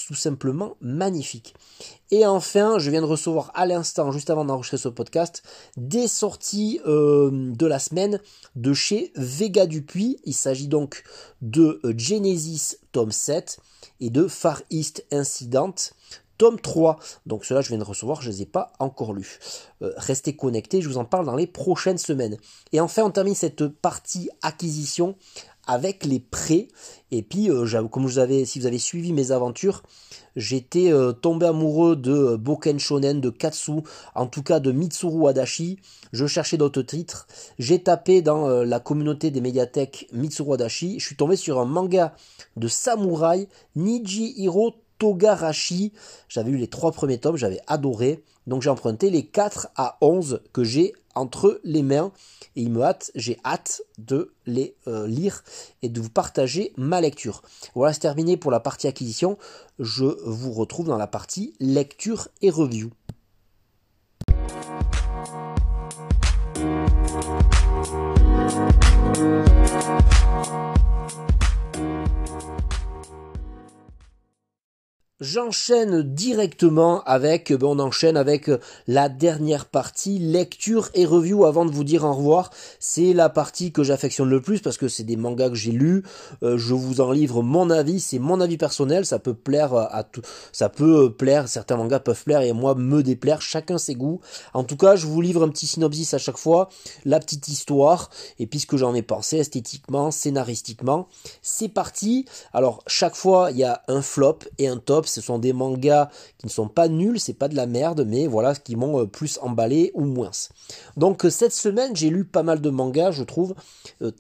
tout 0.07 0.15
simplement 0.15 0.77
magnifique. 0.81 1.55
Et 2.11 2.27
enfin, 2.27 2.79
je 2.79 2.91
viens 2.91 3.01
de 3.01 3.07
recevoir 3.07 3.51
à 3.55 3.67
l'instant, 3.67 4.13
juste 4.13 4.31
avant 4.31 4.45
d'enregistrer 4.45 4.79
ce 4.79 4.89
podcast, 4.89 5.43
des 5.77 6.09
sorties 6.09 6.81
de 6.85 7.67
la 7.67 7.79
semaine 7.79 8.21
de 8.57 8.73
chez 8.73 9.13
Vega 9.17 9.67
Dupuis. 9.67 10.19
Il 10.25 10.35
s'agit 10.35 10.69
donc 10.69 11.05
de 11.43 11.81
Genesis 11.97 12.79
tome 12.93 13.13
7 13.13 13.59
et 14.01 14.11
de 14.11 14.27
Far 14.29 14.63
East 14.71 15.05
Incident, 15.11 15.75
tome 16.39 16.61
3. 16.61 16.99
Donc 17.27 17.45
cela 17.45 17.61
je 17.61 17.69
viens 17.69 17.79
de 17.79 17.85
recevoir, 17.85 18.23
je 18.23 18.29
ne 18.29 18.35
les 18.35 18.43
ai 18.43 18.47
pas 18.47 18.73
encore 18.79 19.13
lus. 19.13 19.39
Euh, 19.83 19.93
restez 19.97 20.37
connectés, 20.37 20.81
je 20.81 20.89
vous 20.89 20.99
en 20.99 21.05
parle 21.05 21.27
dans 21.27 21.37
les 21.37 21.47
prochaines 21.47 21.99
semaines. 21.99 22.37
Et 22.73 22.81
enfin 22.81 23.03
on 23.03 23.11
termine 23.11 23.35
cette 23.35 23.67
partie 23.67 24.31
acquisition 24.43 25.17
avec 25.67 26.05
les 26.05 26.21
prêts. 26.21 26.69
Et 27.11 27.23
puis, 27.23 27.51
euh, 27.51 27.89
comme 27.89 28.05
vous 28.05 28.19
avez, 28.19 28.45
si 28.45 28.59
vous 28.59 28.67
avez 28.67 28.79
suivi 28.79 29.13
mes 29.13 29.31
aventures, 29.31 29.83
j'étais 30.37 30.93
euh, 30.93 31.13
tombé 31.13 31.47
amoureux 31.47 31.97
de 31.97 32.37
Boken 32.37 32.79
Shonen, 32.79 33.21
de 33.21 33.31
Katsu, 33.31 33.83
en 34.15 34.27
tout 34.27 34.43
cas 34.43 34.61
de 34.61 34.73
Mitsuru 34.73 35.29
Adachi. 35.29 35.79
Je 36.13 36.27
cherchais 36.27 36.57
d'autres 36.57 36.83
titres. 36.83 37.27
J'ai 37.59 37.83
tapé 37.83 38.23
dans 38.23 38.49
la 38.49 38.81
communauté 38.81 39.31
des 39.31 39.41
médiathèques 39.41 40.09
Mitsuru 40.13 40.55
Adachi. 40.55 40.99
Je 41.01 41.07
suis 41.07 41.17
tombé 41.17 41.37
sur 41.37 41.61
un 41.61 41.65
manga 41.65 42.15
de 42.57 42.69
samouraï 42.69 43.49
Niji 43.77 44.35
Hiro 44.37 44.75
Togarashi. 44.99 45.93
J'avais 46.29 46.51
eu 46.51 46.57
les 46.57 46.69
trois 46.69 46.93
premiers 46.93 47.19
tomes, 47.19 47.37
j'avais 47.37 47.61
adoré. 47.67 48.23
Donc 48.47 48.63
j'ai 48.63 48.71
emprunté 48.71 49.11
les 49.11 49.27
4 49.27 49.69
à 49.77 49.97
11 50.01 50.43
que 50.53 50.65
j'ai 50.65 50.93
entre 51.15 51.61
les 51.65 51.83
mains. 51.83 52.13
Et 52.57 52.63
il 52.63 52.71
me 52.71 52.83
hâte, 52.83 53.11
j'ai 53.15 53.39
hâte 53.45 53.83
de 53.99 54.33
les 54.47 54.77
euh, 54.87 55.07
lire 55.07 55.43
et 55.83 55.89
de 55.89 56.01
vous 56.01 56.11
partager 56.11 56.73
ma 56.77 57.01
lecture. 57.01 57.43
Voilà, 57.75 57.93
c'est 57.93 58.01
terminé 58.01 58.37
pour 58.37 58.51
la 58.51 58.61
partie 58.61 58.87
acquisition. 58.87 59.39
Je 59.79 60.05
vous 60.05 60.53
retrouve 60.53 60.87
dans 60.87 60.99
la 60.99 61.07
partie 61.07 61.55
lecture 61.61 62.29
et 62.43 62.51
review. 62.51 62.91
J'enchaîne 75.21 76.03
directement 76.03 77.05
avec, 77.05 77.53
ben 77.53 77.69
on 77.69 77.79
enchaîne 77.79 78.17
avec 78.17 78.51
la 78.89 79.09
dernière 79.09 79.67
partie, 79.67 80.19
lecture 80.19 80.89
et 80.95 81.07
review 81.07 81.45
avant 81.45 81.65
de 81.65 81.71
vous 81.71 81.85
dire 81.85 82.03
au 82.03 82.13
revoir. 82.13 82.51
C'est 82.81 83.13
la 83.13 83.29
partie 83.29 83.71
que 83.71 83.85
j'affectionne 83.85 84.29
le 84.29 84.43
plus 84.43 84.59
parce 84.59 84.77
que 84.77 84.89
c'est 84.89 85.05
des 85.05 85.15
mangas 85.15 85.51
que 85.51 85.55
j'ai 85.55 85.71
lus. 85.71 86.03
Euh, 86.43 86.59
je 86.59 86.75
vous 86.75 87.01
en 87.01 87.13
livre 87.13 87.45
mon 87.45 87.71
avis, 87.71 88.01
c'est 88.01 88.19
mon 88.19 88.41
avis 88.41 88.57
personnel. 88.57 89.07
Ça 89.07 89.21
peut 89.21 89.35
plaire 89.35 89.73
à 89.77 90.03
tout, 90.03 90.23
ça 90.51 90.69
peut 90.69 91.13
plaire, 91.13 91.47
certains 91.47 91.77
mangas 91.77 92.01
peuvent 92.01 92.25
plaire 92.25 92.41
et 92.41 92.53
moi 92.53 92.75
me 92.75 93.05
déplaire, 93.05 93.41
chacun 93.41 93.79
ses 93.79 93.95
goûts. 93.95 94.21
En 94.53 94.65
tout 94.65 94.77
cas, 94.77 94.97
je 94.97 95.07
vous 95.07 95.21
livre 95.21 95.45
un 95.45 95.49
petit 95.49 95.69
synopsis 95.69 96.13
à 96.13 96.19
chaque 96.19 96.39
fois, 96.39 96.71
la 97.05 97.21
petite 97.21 97.47
histoire 97.47 98.11
et 98.41 98.49
puis 98.49 98.59
ce 98.59 98.67
que 98.67 98.77
j'en 98.77 98.97
ai 98.97 99.03
pensé 99.03 99.37
esthétiquement, 99.37 100.11
scénaristiquement. 100.11 101.07
C'est 101.41 101.69
parti. 101.69 102.25
Alors 102.53 102.83
chaque 102.89 103.15
fois, 103.15 103.53
il 103.53 103.59
y 103.59 103.65
a 103.65 103.81
un 103.87 104.03
flop 104.03 104.41
et 104.59 104.67
un 104.67 104.79
top 104.79 105.04
ce 105.09 105.21
sont 105.21 105.39
des 105.39 105.53
mangas 105.53 106.11
qui 106.39 106.47
ne 106.47 106.51
sont 106.51 106.69
pas 106.69 106.89
nuls, 106.89 107.21
c'est 107.21 107.35
pas 107.35 107.49
de 107.49 107.57
la 107.57 107.67
merde, 107.67 108.05
mais 108.07 108.27
voilà, 108.27 108.55
qui 108.55 108.77
m'ont 108.77 109.01
euh, 109.01 109.07
plus 109.07 109.39
emballé 109.43 109.91
ou 109.95 110.05
moins. 110.05 110.31
Donc 110.97 111.25
euh, 111.25 111.31
cette 111.31 111.53
semaine, 111.53 111.95
j'ai 111.95 112.11
lu 112.11 112.25
pas 112.25 112.43
mal 112.43 112.61
de 112.61 112.71
mangas, 112.71 113.13
je 113.13 113.23
trouve, 113.23 113.55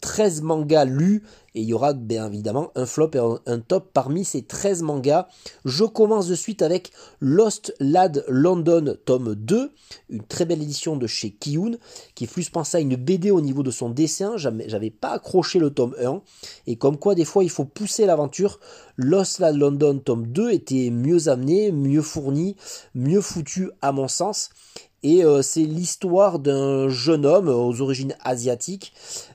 13 0.00 0.41
euh, 0.41 0.45
mangas 0.45 0.85
lus, 0.85 1.23
et 1.55 1.61
il 1.61 1.69
y 1.69 1.75
aura 1.75 1.93
bien 1.93 2.27
évidemment 2.27 2.71
un 2.75 2.87
flop 2.87 3.11
et 3.15 3.51
un 3.51 3.61
top 3.61 3.91
parmi 3.93 4.25
ces 4.25 4.43
13 4.43 4.83
mangas. 4.83 5.29
Je 5.65 5.85
commence 5.85 6.27
de 6.27 6.35
suite 6.35 6.63
avec 6.63 6.91
Lost 7.21 7.75
Lad 7.79 8.25
London 8.29 8.97
tome 9.05 9.35
2, 9.35 9.71
une 10.11 10.23
très 10.25 10.45
belle 10.45 10.63
édition 10.63 10.97
de 10.97 11.07
chez 11.07 11.31
Kiyun, 11.31 11.77
qui 12.15 12.25
est 12.25 12.33
plus 12.33 12.51
pensé 12.51 12.79
à 12.79 12.81
une 12.81 12.97
BD 12.97 13.31
au 13.31 13.41
niveau 13.41 13.63
de 13.63 13.71
son 13.71 13.91
dessin, 13.91 14.37
j'avais 14.37 14.91
pas 14.91 15.11
accroché 15.11 15.59
le 15.59 15.71
tome 15.71 15.95
1, 16.03 16.23
et 16.67 16.77
comme 16.77 16.99
quoi 16.99 17.15
des 17.15 17.25
fois 17.25 17.45
il 17.45 17.51
faut 17.51 17.65
pousser 17.65 18.07
l'aventure, 18.07 18.59
Lost 18.97 19.39
Lad 19.39 19.57
London 19.57 19.99
tome 19.99 20.27
2 20.27 20.51
était 20.51 20.91
mieux 20.91 21.29
amené, 21.29 21.71
mieux 21.73 22.03
fourni, 22.03 22.57
mieux 22.95 23.21
foutu 23.21 23.71
à 23.81 23.93
mon 23.93 24.09
sens, 24.09 24.51
et 25.05 25.23
euh, 25.23 25.43
c'est 25.43 25.63
l'histoire 25.65 26.39
d'un 26.39 26.89
jeune 26.89 27.27
homme 27.27 27.49
aux 27.49 27.83
origines 27.83 28.17
asiatiques 28.25 28.95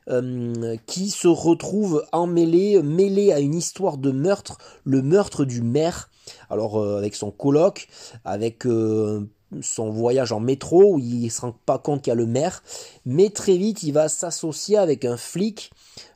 euh, 0.09 0.75
qui 0.87 1.11
se 1.11 1.27
retrouve 1.27 2.03
emmêlé, 2.11 2.81
mêlé 2.81 3.31
à 3.31 3.39
une 3.39 3.53
histoire 3.53 3.97
de 3.97 4.11
meurtre, 4.11 4.57
le 4.83 5.03
meurtre 5.03 5.45
du 5.45 5.61
maire. 5.61 6.09
Alors 6.49 6.79
euh, 6.79 6.97
avec 6.97 7.15
son 7.15 7.29
colloque, 7.29 7.87
avec 8.25 8.67
son 9.61 9.89
voyage 9.89 10.31
en 10.31 10.39
métro 10.39 10.95
où 10.95 10.99
il 10.99 11.25
ne 11.25 11.29
se 11.29 11.41
rend 11.41 11.55
pas 11.65 11.77
compte 11.77 12.01
qu'il 12.01 12.11
y 12.11 12.13
a 12.13 12.15
le 12.15 12.25
maire, 12.25 12.63
mais 13.05 13.29
très 13.29 13.57
vite 13.57 13.83
il 13.83 13.91
va 13.93 14.09
s'associer 14.09 14.77
avec 14.77 15.05
un 15.05 15.17
flic 15.17 15.71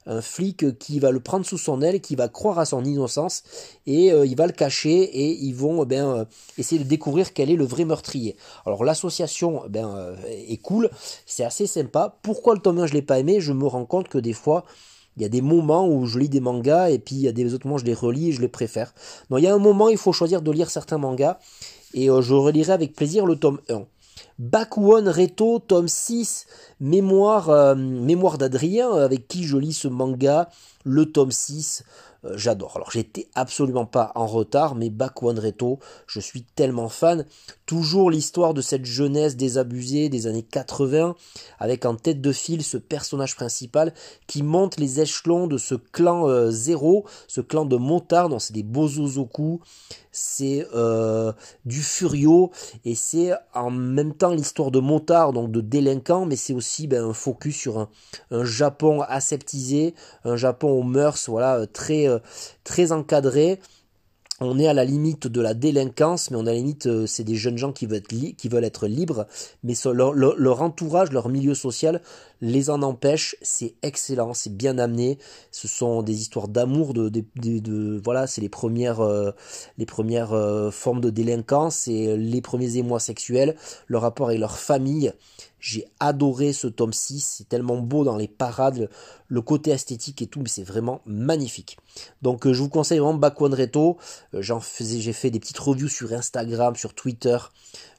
un 0.06 0.22
flic 0.22 0.78
qui 0.78 1.00
va 1.00 1.12
le 1.12 1.20
prendre 1.20 1.46
sous 1.46 1.58
son 1.58 1.82
aile, 1.82 2.02
qui 2.02 2.16
va 2.16 2.28
croire 2.28 2.60
à 2.60 2.66
son 2.66 2.84
innocence 2.84 3.44
et 3.86 4.12
euh, 4.12 4.26
il 4.26 4.36
va 4.36 4.48
le 4.48 4.54
cacher 4.54 5.04
et 5.04 5.32
ils 5.32 5.56
vont 5.56 5.84
eh 5.84 5.86
ben, 5.86 6.08
euh, 6.08 6.26
essayer 6.58 6.84
de 6.84 6.88
découvrir 6.88 7.34
quel 7.34 7.50
est 7.50 7.56
le 7.56 7.66
vrai 7.66 7.86
meurtrier. 7.86 8.36
Alors 8.66 8.84
l'association 8.84 9.64
eh 9.66 9.70
ben, 9.70 9.96
euh, 9.96 10.16
est 10.28 10.58
cool, 10.58 10.90
c'est 11.26 11.44
assez 11.44 11.68
sympa. 11.68 12.18
Pourquoi 12.22 12.56
le 12.56 12.60
tome 12.60 12.80
1 12.80 12.88
je 12.88 12.94
l'ai 12.94 13.02
pas 13.02 13.20
aimé? 13.20 13.40
Je 13.40 13.54
me 13.54 13.66
rends 13.66 13.86
compte 13.86 14.10
que 14.10 14.18
des 14.18 14.34
fois 14.34 14.66
il 15.16 15.22
y 15.22 15.26
a 15.26 15.30
des 15.30 15.42
moments 15.42 15.88
où 15.88 16.06
je 16.06 16.18
lis 16.18 16.30
des 16.30 16.40
mangas 16.40 16.90
et 16.90 16.98
puis 16.98 17.16
il 17.16 17.22
y 17.22 17.28
a 17.28 17.32
des 17.32 17.54
autres 17.54 17.68
moments 17.68 17.78
je 17.78 17.86
les 17.86 17.94
relis 17.94 18.30
et 18.30 18.32
je 18.32 18.42
les 18.42 18.48
préfère. 18.48 18.94
Donc 19.30 19.40
il 19.40 19.44
y 19.44 19.48
a 19.48 19.54
un 19.54 19.60
moment 19.60 19.90
il 19.90 19.98
faut 19.98 20.12
choisir 20.14 20.42
de 20.42 20.52
lire 20.52 20.70
certains 20.70 20.98
mangas 20.98 21.40
et 21.94 22.08
je 22.08 22.34
relirai 22.34 22.74
avec 22.74 22.94
plaisir 22.94 23.26
le 23.26 23.36
tome 23.36 23.60
1. 23.70 23.86
Bakuon 24.40 25.10
Reto, 25.10 25.60
tome 25.60 25.88
6, 25.88 26.46
mémoire, 26.80 27.50
euh, 27.50 27.76
mémoire 27.76 28.38
d'Adrien, 28.38 28.92
avec 28.92 29.28
qui 29.28 29.44
je 29.44 29.58
lis 29.58 29.74
ce 29.74 29.88
manga, 29.88 30.50
le 30.84 31.06
tome 31.06 31.32
6. 31.32 31.84
Euh, 32.26 32.34
j'adore. 32.38 32.74
Alors 32.76 32.92
j'étais 32.92 33.28
absolument 33.36 33.86
pas 33.86 34.12
en 34.16 34.26
retard, 34.26 34.76
mais 34.76 34.90
Bakuan 34.90 35.38
Reto, 35.40 35.80
je 36.08 36.20
suis 36.20 36.44
tellement 36.44 36.90
fan. 36.90 37.26
Toujours 37.66 38.12
l'histoire 38.12 38.54
de 38.54 38.62
cette 38.62 38.86
jeunesse 38.86 39.36
désabusée 39.36 40.10
des 40.10 40.28
années 40.28 40.44
80, 40.44 41.16
avec 41.60 41.86
en 41.86 41.96
tête 41.96 42.22
de 42.22 42.32
file 42.32 42.64
ce 42.64 42.78
personnage 42.78 43.36
principal 43.36 43.94
qui 44.28 44.44
monte 44.44 44.78
les 44.78 45.02
échelons 45.02 45.48
de 45.48 45.58
ce 45.58 45.76
clan 45.76 46.28
euh, 46.28 46.52
zéro, 46.52 47.06
ce 47.28 47.42
clan 47.42 47.66
de 47.66 47.78
motards, 47.78 48.30
dont 48.30 48.40
c'est 48.40 48.54
des 48.54 48.64
Bozozoku, 48.64 49.62
c'est 50.12 50.68
euh, 50.76 51.34
du 51.66 51.82
Furio, 51.82 52.52
et 52.86 52.96
c'est 52.96 53.32
en 53.54 53.72
même 53.72 54.14
temps 54.14 54.32
l'histoire 54.32 54.72
de 54.72 54.80
motards, 54.80 55.34
donc 55.34 55.52
de 55.52 55.62
délinquants, 55.62 56.26
mais 56.26 56.36
c'est 56.36 56.54
aussi 56.54 56.88
ben, 56.88 57.04
un 57.04 57.14
focus 57.14 57.56
sur 57.56 57.80
un, 57.80 57.90
un 58.32 58.46
Japon 58.46 59.02
aseptisé, 59.02 59.96
un 60.24 60.36
Japon 60.36 60.70
aux 60.70 60.84
mœurs, 60.84 61.28
voilà, 61.28 61.66
très 61.68 62.08
très 62.64 62.92
encadré. 62.92 63.60
On 64.40 64.58
est 64.58 64.68
à 64.68 64.74
la 64.74 64.84
limite 64.84 65.28
de 65.28 65.42
la 65.42 65.54
délinquance, 65.54 66.32
mais 66.32 66.38
on 66.38 66.42
à 66.42 66.52
la 66.52 66.56
limite, 66.56 66.88
euh, 66.88 67.06
c'est 67.06 67.24
des 67.24 67.36
jeunes 67.36 67.58
gens 67.58 67.72
qui 67.72 67.86
veulent 67.86 68.64
être, 68.64 68.88
libres, 68.88 69.28
mais 69.64 69.74
leur, 69.86 70.62
entourage, 70.62 71.12
leur 71.12 71.30
milieu 71.30 71.54
social 71.54 72.02
les 72.42 72.72
en 72.72 72.82
empêche. 72.82 73.36
C'est 73.42 73.76
excellent, 73.84 74.34
c'est 74.34 74.56
bien 74.56 74.80
amené. 74.80 75.20
Ce 75.52 75.68
sont 75.68 76.02
des 76.02 76.20
histoires 76.20 76.48
d'amour, 76.48 76.94
de, 76.94 78.02
voilà, 78.04 78.26
c'est 78.26 78.42
les 78.42 78.50
premières, 78.50 79.02
euh, 79.02 79.32
les 79.78 79.86
premières 79.86 80.36
formes 80.72 81.00
de 81.00 81.12
délinquance 81.12 81.88
et 81.88 82.18
les 82.18 82.42
premiers 82.42 82.78
émois 82.78 83.00
sexuels, 83.00 83.56
le 83.86 83.98
rapport 84.00 84.28
avec 84.28 84.40
leur 84.40 84.58
famille. 84.58 85.14
J'ai 85.64 85.86
adoré 86.02 86.52
ce 86.52 86.68
tome 86.68 86.92
6, 86.92 87.36
c'est 87.38 87.48
tellement 87.48 87.78
beau 87.78 88.04
dans 88.04 88.18
les 88.18 88.28
parades, 88.28 88.90
le 89.30 89.42
côté 89.42 89.72
esthétique 89.72 90.22
et 90.22 90.28
tout, 90.28 90.42
mais 90.42 90.50
c'est 90.50 90.62
vraiment 90.62 91.00
magnifique. 91.06 91.78
Donc 92.22 92.46
euh, 92.46 92.52
je 92.52 92.62
vous 92.62 92.68
conseille 92.68 93.00
vraiment 93.00 93.14
Backone 93.14 93.54
Reto, 93.54 93.96
euh, 94.34 94.42
j'en 94.42 94.60
faisais, 94.60 95.00
j'ai 95.00 95.14
fait 95.14 95.32
des 95.32 95.40
petites 95.40 95.58
reviews 95.58 95.88
sur 95.88 96.12
Instagram, 96.12 96.76
sur 96.76 96.94
Twitter, 96.94 97.38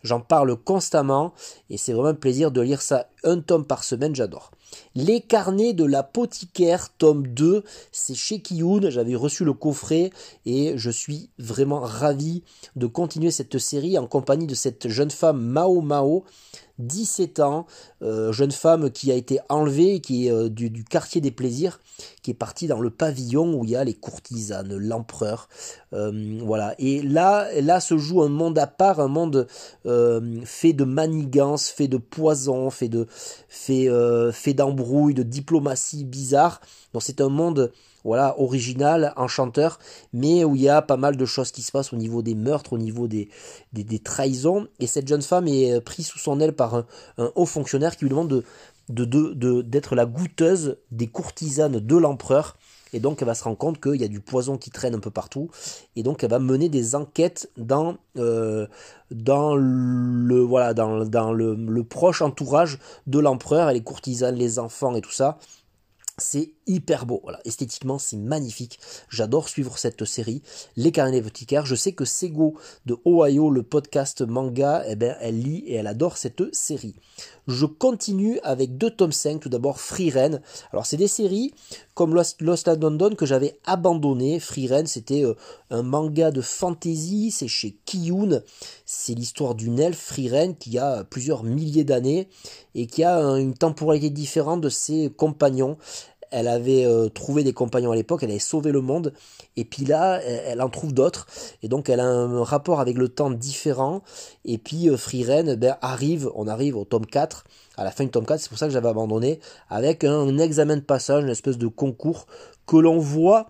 j'en 0.02 0.20
parle 0.20 0.54
constamment 0.56 1.32
et 1.70 1.78
c'est 1.78 1.94
vraiment 1.94 2.10
un 2.10 2.14
plaisir 2.14 2.50
de 2.50 2.60
lire 2.60 2.82
ça 2.82 3.08
un 3.24 3.40
tome 3.40 3.64
par 3.64 3.82
semaine, 3.82 4.14
j'adore. 4.14 4.50
Les 4.94 5.22
carnets 5.22 5.72
de 5.72 5.84
l'apothicaire, 5.84 6.90
tome 6.98 7.28
2, 7.28 7.64
c'est 7.92 8.14
chez 8.14 8.40
Kiyun, 8.40 8.90
j'avais 8.90 9.14
reçu 9.14 9.44
le 9.44 9.54
coffret 9.54 10.10
et 10.44 10.74
je 10.76 10.90
suis 10.90 11.30
vraiment 11.38 11.80
ravi 11.80 12.42
de 12.76 12.86
continuer 12.86 13.30
cette 13.30 13.56
série 13.58 13.96
en 13.96 14.06
compagnie 14.06 14.46
de 14.46 14.54
cette 14.54 14.88
jeune 14.88 15.10
femme 15.10 15.40
Mao 15.40 15.80
Mao 15.80 16.24
17 16.78 17.40
ans, 17.40 17.66
euh, 18.02 18.32
jeune 18.32 18.50
femme 18.50 18.90
qui 18.90 19.12
a 19.12 19.14
été 19.14 19.40
enlevée, 19.48 20.00
qui 20.00 20.28
est 20.28 20.50
du, 20.50 20.84
quartier 20.84 21.20
des 21.20 21.30
plaisirs, 21.30 21.80
qui 22.22 22.30
est 22.30 22.34
partie 22.34 22.66
dans 22.66 22.80
le 22.80 22.90
pavillon 22.90 23.54
où 23.54 23.64
il 23.64 23.70
y 23.70 23.76
a 23.76 23.84
les 23.84 23.94
courtisanes, 23.94 24.76
l'empereur, 24.76 25.48
voilà. 25.92 26.74
Et 26.78 27.02
là, 27.02 27.48
là 27.60 27.80
se 27.80 27.96
joue 27.96 28.22
un 28.22 28.28
monde 28.28 28.58
à 28.58 28.66
part, 28.66 28.98
un 28.98 29.08
monde 29.08 29.46
fait 29.84 30.72
de 30.72 30.84
manigances, 30.84 31.68
fait 31.68 31.88
de 31.88 31.98
poison, 31.98 32.70
fait 32.70 32.88
de, 32.88 33.06
fait, 33.48 33.88
fait 34.32 34.54
d'embrouilles, 34.54 35.14
de 35.14 35.22
diplomatie 35.22 36.04
bizarre. 36.04 36.60
Donc 36.92 37.02
c'est 37.02 37.20
un 37.20 37.28
monde 37.28 37.70
voilà, 38.04 38.38
original, 38.38 39.12
enchanteur, 39.16 39.78
mais 40.12 40.44
où 40.44 40.54
il 40.54 40.62
y 40.62 40.68
a 40.68 40.82
pas 40.82 40.98
mal 40.98 41.16
de 41.16 41.24
choses 41.24 41.50
qui 41.50 41.62
se 41.62 41.72
passent 41.72 41.92
au 41.92 41.96
niveau 41.96 42.22
des 42.22 42.34
meurtres, 42.34 42.74
au 42.74 42.78
niveau 42.78 43.08
des, 43.08 43.28
des, 43.72 43.98
trahisons. 43.98 44.68
Et 44.78 44.86
cette 44.86 45.08
jeune 45.08 45.22
femme 45.22 45.48
est 45.48 45.72
euh, 45.72 45.80
prise 45.80 46.06
sous 46.06 46.18
son 46.18 46.38
aile 46.40 46.52
par 46.52 46.74
un, 46.74 46.86
haut 47.34 47.46
fonctionnaire 47.46 47.96
qui 47.96 48.04
lui 48.04 48.10
demande 48.10 48.28
de, 48.28 49.04
de, 49.04 49.62
d'être 49.62 49.94
la 49.94 50.06
goûteuse 50.06 50.76
des 50.90 51.06
courtisanes 51.06 51.80
de 51.80 51.96
l'empereur. 51.96 52.56
Et 52.92 53.00
donc 53.00 53.20
elle 53.20 53.26
va 53.26 53.34
se 53.34 53.42
rendre 53.42 53.58
compte 53.58 53.80
qu'il 53.80 54.00
y 54.00 54.04
a 54.04 54.08
du 54.08 54.20
poison 54.20 54.56
qui 54.56 54.70
traîne 54.70 54.94
un 54.94 55.00
peu 55.00 55.10
partout. 55.10 55.50
Et 55.96 56.04
donc 56.04 56.22
elle 56.22 56.30
va 56.30 56.38
mener 56.38 56.68
des 56.68 56.94
enquêtes 56.94 57.50
dans, 57.56 57.96
euh, 58.16 58.68
dans, 59.10 59.56
le, 59.56 60.40
voilà, 60.40 60.74
dans, 60.74 61.04
dans 61.04 61.32
le, 61.32 61.54
le 61.54 61.84
proche 61.84 62.22
entourage 62.22 62.78
de 63.08 63.18
l'empereur, 63.18 63.70
et 63.70 63.74
les 63.74 63.82
courtisanes, 63.82 64.36
les 64.36 64.60
enfants 64.60 64.94
et 64.94 65.00
tout 65.00 65.10
ça. 65.10 65.38
C'est 66.18 66.52
hyper 66.66 67.06
beau, 67.06 67.20
voilà. 67.22 67.40
esthétiquement 67.44 67.98
c'est 67.98 68.16
magnifique. 68.16 68.78
J'adore 69.08 69.48
suivre 69.48 69.78
cette 69.78 70.04
série, 70.04 70.42
Les 70.76 70.92
Carnets 70.92 71.20
Bouticaires. 71.20 71.66
Je 71.66 71.74
sais 71.74 71.92
que 71.92 72.04
Sego 72.04 72.54
de 72.86 72.96
Ohio, 73.04 73.50
le 73.50 73.62
podcast 73.62 74.22
manga, 74.22 74.84
eh 74.88 74.96
ben, 74.96 75.16
elle 75.20 75.40
lit 75.40 75.64
et 75.66 75.74
elle 75.74 75.86
adore 75.86 76.16
cette 76.16 76.54
série. 76.54 76.94
Je 77.46 77.66
continue 77.66 78.40
avec 78.42 78.78
deux 78.78 78.90
tomes 78.90 79.12
5. 79.12 79.40
Tout 79.40 79.48
d'abord 79.48 79.80
Free 79.80 80.10
Ren. 80.10 80.40
Alors 80.72 80.86
c'est 80.86 80.96
des 80.96 81.08
séries 81.08 81.52
comme 81.94 82.14
Lost, 82.14 82.40
Lost 82.40 82.66
London 82.66 83.14
que 83.14 83.26
j'avais 83.26 83.58
abandonné. 83.66 84.40
Free 84.40 84.66
Ren 84.66 84.86
c'était 84.86 85.24
euh, 85.24 85.34
un 85.70 85.82
manga 85.82 86.30
de 86.30 86.40
fantasy, 86.40 87.30
c'est 87.30 87.48
chez 87.48 87.76
Kiyun. 87.84 88.42
C'est 88.86 89.14
l'histoire 89.14 89.54
d'une 89.54 89.78
elfe 89.78 89.98
Free 89.98 90.30
Ren 90.30 90.54
qui 90.54 90.78
a 90.78 91.04
plusieurs 91.04 91.44
milliers 91.44 91.84
d'années 91.84 92.28
et 92.74 92.86
qui 92.86 93.04
a 93.04 93.18
une 93.38 93.54
temporalité 93.54 94.10
différente 94.10 94.60
de 94.60 94.68
ses 94.68 95.10
compagnons 95.10 95.76
elle 96.34 96.48
avait 96.48 96.84
euh, 96.84 97.08
trouvé 97.08 97.44
des 97.44 97.52
compagnons 97.52 97.92
à 97.92 97.94
l'époque, 97.94 98.24
elle 98.24 98.30
avait 98.30 98.40
sauvé 98.40 98.72
le 98.72 98.80
monde, 98.80 99.12
et 99.56 99.64
puis 99.64 99.84
là, 99.84 100.20
elle, 100.20 100.60
en 100.60 100.68
trouve 100.68 100.92
d'autres, 100.92 101.28
et 101.62 101.68
donc 101.68 101.88
elle 101.88 102.00
a 102.00 102.06
un 102.06 102.42
rapport 102.42 102.80
avec 102.80 102.98
le 102.98 103.08
temps 103.08 103.30
différent, 103.30 104.02
et 104.44 104.58
puis 104.58 104.88
euh, 104.88 104.96
Free 104.96 105.24
ben, 105.24 105.76
arrive, 105.80 106.28
on 106.34 106.48
arrive 106.48 106.76
au 106.76 106.84
tome 106.84 107.06
4, 107.06 107.44
à 107.76 107.84
la 107.84 107.92
fin 107.92 108.02
du 108.02 108.10
tome 108.10 108.26
4, 108.26 108.40
c'est 108.40 108.48
pour 108.48 108.58
ça 108.58 108.66
que 108.66 108.72
j'avais 108.72 108.88
abandonné, 108.88 109.38
avec 109.70 110.02
un, 110.02 110.36
examen 110.38 110.76
de 110.76 110.82
passage, 110.82 111.22
une 111.22 111.30
espèce 111.30 111.56
de 111.56 111.68
concours 111.68 112.26
que 112.66 112.76
l'on 112.76 112.98
voit 112.98 113.46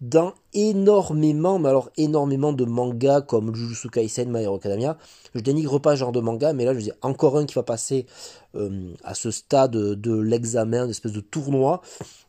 dans 0.00 0.34
énormément, 0.54 1.58
mais 1.58 1.68
alors 1.68 1.90
énormément 1.96 2.52
de 2.52 2.64
mangas 2.64 3.22
comme 3.22 3.54
Jujutsu 3.54 3.90
Kaisen, 3.90 4.30
My 4.30 4.44
Hero 4.44 4.56
Academia. 4.56 4.96
Je 5.34 5.40
dénigre 5.40 5.80
pas 5.80 5.92
ce 5.92 6.00
genre 6.00 6.12
de 6.12 6.20
manga, 6.20 6.52
mais 6.52 6.64
là 6.64 6.74
je 6.74 6.78
dis 6.78 6.92
encore 7.02 7.36
un 7.36 7.46
qui 7.46 7.54
va 7.54 7.64
passer 7.64 8.06
euh, 8.54 8.92
à 9.02 9.14
ce 9.14 9.30
stade 9.30 9.72
de 9.72 10.20
l'examen, 10.20 10.84
une 10.84 10.90
espèce 10.90 11.12
de 11.12 11.20
tournoi. 11.20 11.80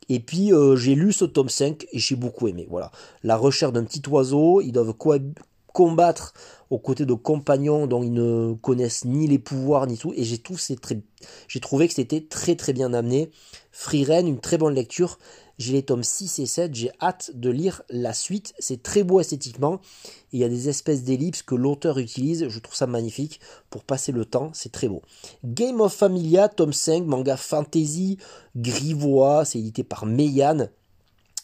Et 0.09 0.19
puis 0.19 0.51
euh, 0.51 0.75
j'ai 0.75 0.95
lu 0.95 1.13
ce 1.13 1.25
tome 1.25 1.49
5 1.49 1.85
et 1.91 1.99
j'ai 1.99 2.15
beaucoup 2.15 2.47
aimé. 2.47 2.67
Voilà, 2.69 2.91
la 3.23 3.37
recherche 3.37 3.73
d'un 3.73 3.83
petit 3.83 4.01
oiseau, 4.09 4.61
ils 4.61 4.71
doivent 4.71 4.95
combattre 5.71 6.33
aux 6.71 6.79
côtés 6.79 7.05
de 7.05 7.13
compagnons 7.13 7.85
dont 7.87 8.03
ils 8.03 8.13
ne 8.13 8.53
connaissent 8.53 9.05
ni 9.05 9.27
les 9.27 9.39
pouvoirs 9.39 9.85
ni 9.85 9.97
tout. 9.97 10.13
Et 10.15 10.23
j'ai 10.23 11.59
trouvé 11.59 11.87
que 11.87 11.93
c'était 11.93 12.21
très 12.21 12.55
très 12.55 12.73
bien 12.73 12.93
amené. 12.93 13.29
Free 13.71 14.03
une 14.03 14.39
très 14.39 14.57
bonne 14.57 14.73
lecture. 14.73 15.19
J'ai 15.59 15.73
les 15.73 15.83
tomes 15.83 16.03
6 16.03 16.39
et 16.39 16.45
7, 16.45 16.73
j'ai 16.73 16.91
hâte 17.01 17.31
de 17.35 17.49
lire 17.49 17.83
la 17.89 18.13
suite. 18.13 18.53
C'est 18.59 18.81
très 18.81 19.03
beau 19.03 19.19
esthétiquement. 19.19 19.81
Il 20.31 20.39
y 20.39 20.45
a 20.45 20.49
des 20.49 20.69
espèces 20.69 21.03
d'ellipses 21.03 21.43
que 21.43 21.53
l'auteur 21.53 21.99
utilise. 21.99 22.47
Je 22.47 22.59
trouve 22.59 22.75
ça 22.75 22.87
magnifique 22.87 23.41
pour 23.69 23.83
passer 23.83 24.13
le 24.13 24.23
temps. 24.23 24.51
C'est 24.53 24.71
très 24.71 24.87
beau. 24.87 25.01
Game 25.43 25.81
of 25.81 25.93
Familia, 25.93 26.47
tome 26.47 26.71
5, 26.71 27.03
manga 27.05 27.35
fantasy, 27.35 28.17
grivois. 28.55 29.43
C'est 29.43 29.59
édité 29.59 29.83
par 29.83 30.05
Meian. 30.05 30.69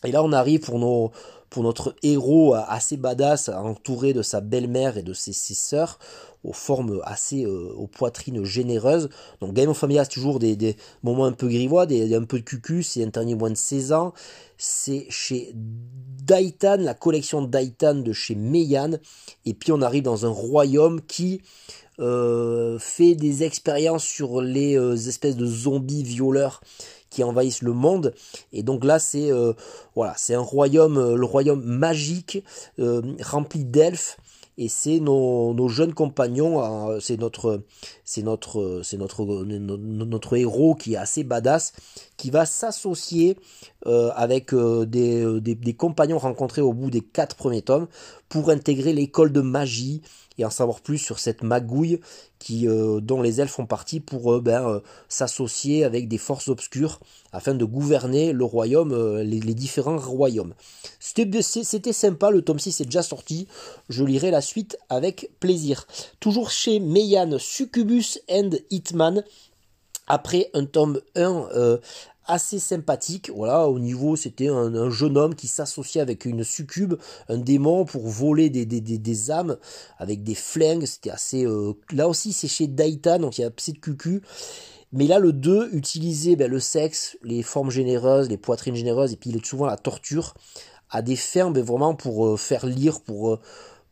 Et 0.06 0.12
là, 0.12 0.24
on 0.24 0.32
arrive 0.32 0.62
pour 0.62 0.80
nos, 0.80 1.12
notre 1.64 1.96
héros 2.04 2.54
assez 2.54 2.98
badass, 2.98 3.50
entouré 3.50 4.14
de 4.14 4.22
sa 4.22 4.42
belle-mère 4.42 4.98
et 4.98 5.04
de 5.04 5.14
ses, 5.14 5.34
ses 5.34 5.54
sœurs 5.54 6.00
aux 6.46 6.54
formes 6.54 7.02
assez, 7.04 7.44
euh, 7.44 7.74
aux 7.76 7.88
poitrines 7.88 8.44
généreuses. 8.44 9.10
Donc 9.42 9.54
Game 9.54 9.70
of 9.70 9.78
Familia, 9.78 10.06
toujours 10.06 10.40
des, 10.40 10.78
moments 11.04 11.26
un 11.26 11.32
peu 11.32 11.48
grivois, 11.48 11.86
des, 11.86 12.14
un 12.16 12.24
peu 12.24 12.40
de 12.40 12.44
cucu, 12.44 12.84
c'est 12.84 13.04
un 13.04 13.08
dernier 13.08 13.36
moins 13.36 13.50
de 13.50 13.58
16 13.58 13.94
ans. 13.94 14.14
C'est 14.58 15.08
chez 15.10 15.52
Daitan, 15.56 16.78
la 16.78 16.94
collection 16.94 17.42
Daitan 17.42 17.96
de 17.96 18.14
chez 18.14 18.36
Meian. 18.36 18.92
Et 19.46 19.54
puis 19.54 19.72
on 19.72 19.82
arrive 19.82 20.04
dans 20.04 20.26
un 20.26 20.30
royaume 20.30 21.02
qui 21.02 21.42
euh, 22.00 22.78
fait 22.80 23.16
des 23.16 23.44
expériences 23.44 24.04
sur 24.04 24.42
les 24.42 24.78
euh, 24.78 24.96
espèces 24.96 25.38
de 25.38 25.46
zombies 25.46 26.04
violeurs 26.04 26.62
envahissent 27.24 27.62
le 27.62 27.74
monde. 27.74 28.14
Et 28.54 28.64
donc 28.64 28.84
là 28.84 29.00
c'est 29.00 29.30
voilà 29.96 30.14
c'est 30.18 30.36
un 30.36 30.42
royaume 30.42 31.16
le 31.16 31.26
royaume 31.26 31.64
magique 31.64 32.44
rempli 32.78 33.66
d'elfes. 33.66 34.18
Et 34.58 34.70
c'est 34.70 35.00
nos, 35.00 35.68
jeunes 35.68 35.94
compagnons, 35.94 36.90
euh, 36.90 37.00
c'est 37.02 37.18
notre, 37.20 37.62
c'est 38.06 38.22
notre, 38.22 38.82
c'est 38.84 38.98
notre, 38.98 39.26
notre 39.26 40.38
héros 40.38 40.76
qui 40.76 40.94
est 40.94 40.98
assez 40.98 41.26
badass, 41.26 41.74
qui 42.16 42.30
va 42.30 42.46
s'associer 42.46 43.38
euh, 43.86 44.12
avec 44.16 44.54
euh, 44.54 44.86
des, 44.86 45.76
compagnons 45.78 46.20
rencontrés 46.20 46.62
au 46.62 46.72
bout 46.72 46.90
des 46.90 47.02
quatre 47.02 47.36
premiers 47.36 47.64
tomes 47.64 47.88
pour 48.30 48.50
intégrer 48.50 48.94
l'école 48.94 49.32
de 49.32 49.42
magie 49.42 50.02
et 50.38 50.46
en 50.46 50.50
savoir 50.50 50.82
plus 50.82 50.98
sur 50.98 51.20
cette 51.20 51.44
magouille 51.44 52.00
qui, 52.40 52.68
euh, 52.68 53.00
dont 53.00 53.22
les 53.22 53.40
elfes 53.40 53.54
font 53.54 53.66
partie 53.66 54.00
pour 54.00 54.34
euh, 54.34 54.42
ben, 54.42 54.68
euh, 54.68 54.80
s'associer 55.08 55.84
avec 55.84 56.08
des 56.08 56.18
forces 56.18 56.50
obscures 56.50 57.00
afin 57.32 57.54
de 57.54 57.66
gouverner 57.66 58.34
le 58.34 58.44
royaume, 58.44 59.20
les, 59.22 59.40
différents 59.54 59.98
royaumes. 59.98 60.54
C'était 61.00 61.94
sympa, 61.94 62.32
le 62.32 62.42
tome 62.42 62.60
6 62.60 62.82
est 62.82 62.86
déjà 62.86 63.04
sorti, 63.04 63.48
je 63.90 64.04
lirai 64.04 64.32
la 64.32 64.42
suite 64.42 64.78
avec 64.90 65.32
plaisir. 65.40 65.88
Toujours 66.20 66.52
chez 66.52 66.80
Meian, 66.80 67.38
Succubus 67.40 68.20
and 68.30 68.52
Hitman, 68.70 69.24
après 70.08 70.50
un 70.54 70.66
tome 70.66 71.02
1 71.16 71.80
assez 72.28 72.60
sympathique. 72.60 73.32
Voilà, 73.34 73.68
au 73.68 73.80
niveau, 73.80 74.16
c'était 74.16 74.48
un, 74.48 74.90
jeune 74.90 75.18
homme 75.18 75.36
qui 75.36 75.48
s'associait 75.48 76.02
avec 76.02 76.26
une 76.26 76.44
succube, 76.44 76.96
un 77.30 77.38
démon, 77.38 77.86
pour 77.86 78.08
voler 78.08 78.50
des, 78.50 78.66
des, 78.66 78.82
des, 78.82 79.32
âmes 79.32 79.58
avec 79.98 80.24
des 80.24 80.36
flingues. 80.36 80.86
C'était 80.86 81.12
assez. 81.12 81.46
Euh, 81.46 81.74
là 81.92 82.08
aussi, 82.08 82.34
c'est 82.34 82.48
chez 82.48 82.68
Daitan, 82.68 83.20
donc 83.20 83.38
il 83.38 83.42
y 83.42 83.46
a 83.46 83.52
petit 83.52 83.74
de 83.74 83.80
cucu. 83.80 84.22
Mais 84.92 85.08
là, 85.08 85.20
le 85.20 85.34
2 85.34 85.70
utilisait 85.74 86.36
ben, 86.36 86.50
le 86.50 86.60
sexe, 86.60 87.18
les 87.24 87.44
formes 87.44 87.72
généreuses, 87.72 88.30
les 88.30 88.38
poitrines 88.38 88.76
généreuses, 88.76 89.14
et 89.14 89.18
puis 89.18 89.30
il 89.30 89.38
est 89.38 89.46
souvent 89.46 89.66
la 89.66 89.78
torture 89.78 90.36
à 90.90 91.02
des 91.02 91.16
fermes, 91.16 91.54
ben, 91.54 91.64
vraiment 91.64 91.96
pour 91.96 92.28
euh, 92.28 92.38
faire 92.38 92.66
lire, 92.66 93.02
pour. 93.02 93.34
Euh, 93.34 93.40